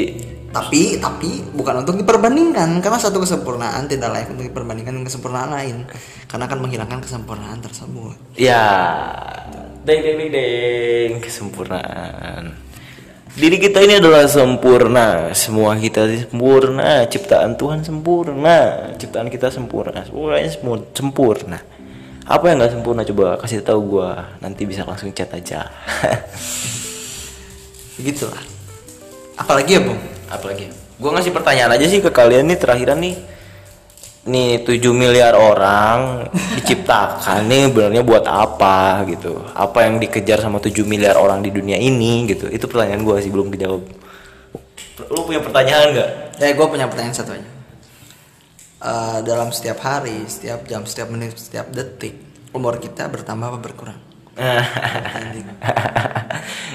[0.46, 5.84] Tapi tapi bukan untuk diperbandingkan karena satu kesempurnaan tidak layak untuk diperbandingkan dengan kesempurnaan lain
[6.24, 8.16] karena akan menghilangkan kesempurnaan tersebut.
[8.40, 8.64] Ya,
[9.86, 12.44] deng deng deng deng, kesempurnaan.
[13.36, 20.50] Diri kita ini adalah sempurna, semua kita sempurna, ciptaan Tuhan sempurna, ciptaan kita sempurna, semuanya
[20.50, 21.62] semua sempurna.
[22.26, 25.70] Apa yang nggak sempurna coba kasih tahu gua, nanti bisa langsung chat aja.
[28.00, 28.42] Begitulah.
[29.38, 30.00] Apalagi ya, Bung?
[30.26, 30.66] Apalagi?
[30.98, 33.14] Gua ngasih pertanyaan aja sih ke kalian nih terakhiran nih.
[34.26, 36.26] Nih 7 miliar orang
[36.58, 39.38] diciptakan nih sebenarnya buat apa gitu.
[39.54, 42.50] Apa yang dikejar sama 7 miliar orang di dunia ini gitu.
[42.50, 43.82] Itu pertanyaan gua sih belum dijawab.
[45.06, 46.10] Lu punya pertanyaan nggak?
[46.40, 47.56] Ya, gue punya pertanyaan satu aja.
[48.76, 52.16] Eh, dalam setiap hari, setiap jam, setiap menit, setiap detik,
[52.52, 54.00] umur kita bertambah apa berkurang?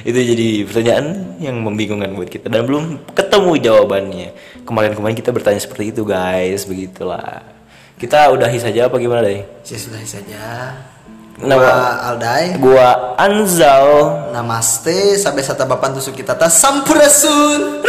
[0.10, 4.30] itu jadi pertanyaan yang membingungkan buat kita dan belum ketemu jawabannya.
[4.62, 7.42] Kemarin-kemarin kita bertanya seperti itu guys, begitulah.
[7.98, 9.42] Kita udahi saja apa gimana deh?
[9.62, 10.44] Ya sudah saja.
[11.42, 12.46] Nama- Gua Aldai.
[12.58, 13.88] Gua Anzal.
[14.30, 17.82] Namaste, sampai sata bapan tusuk kita tas sampurasun.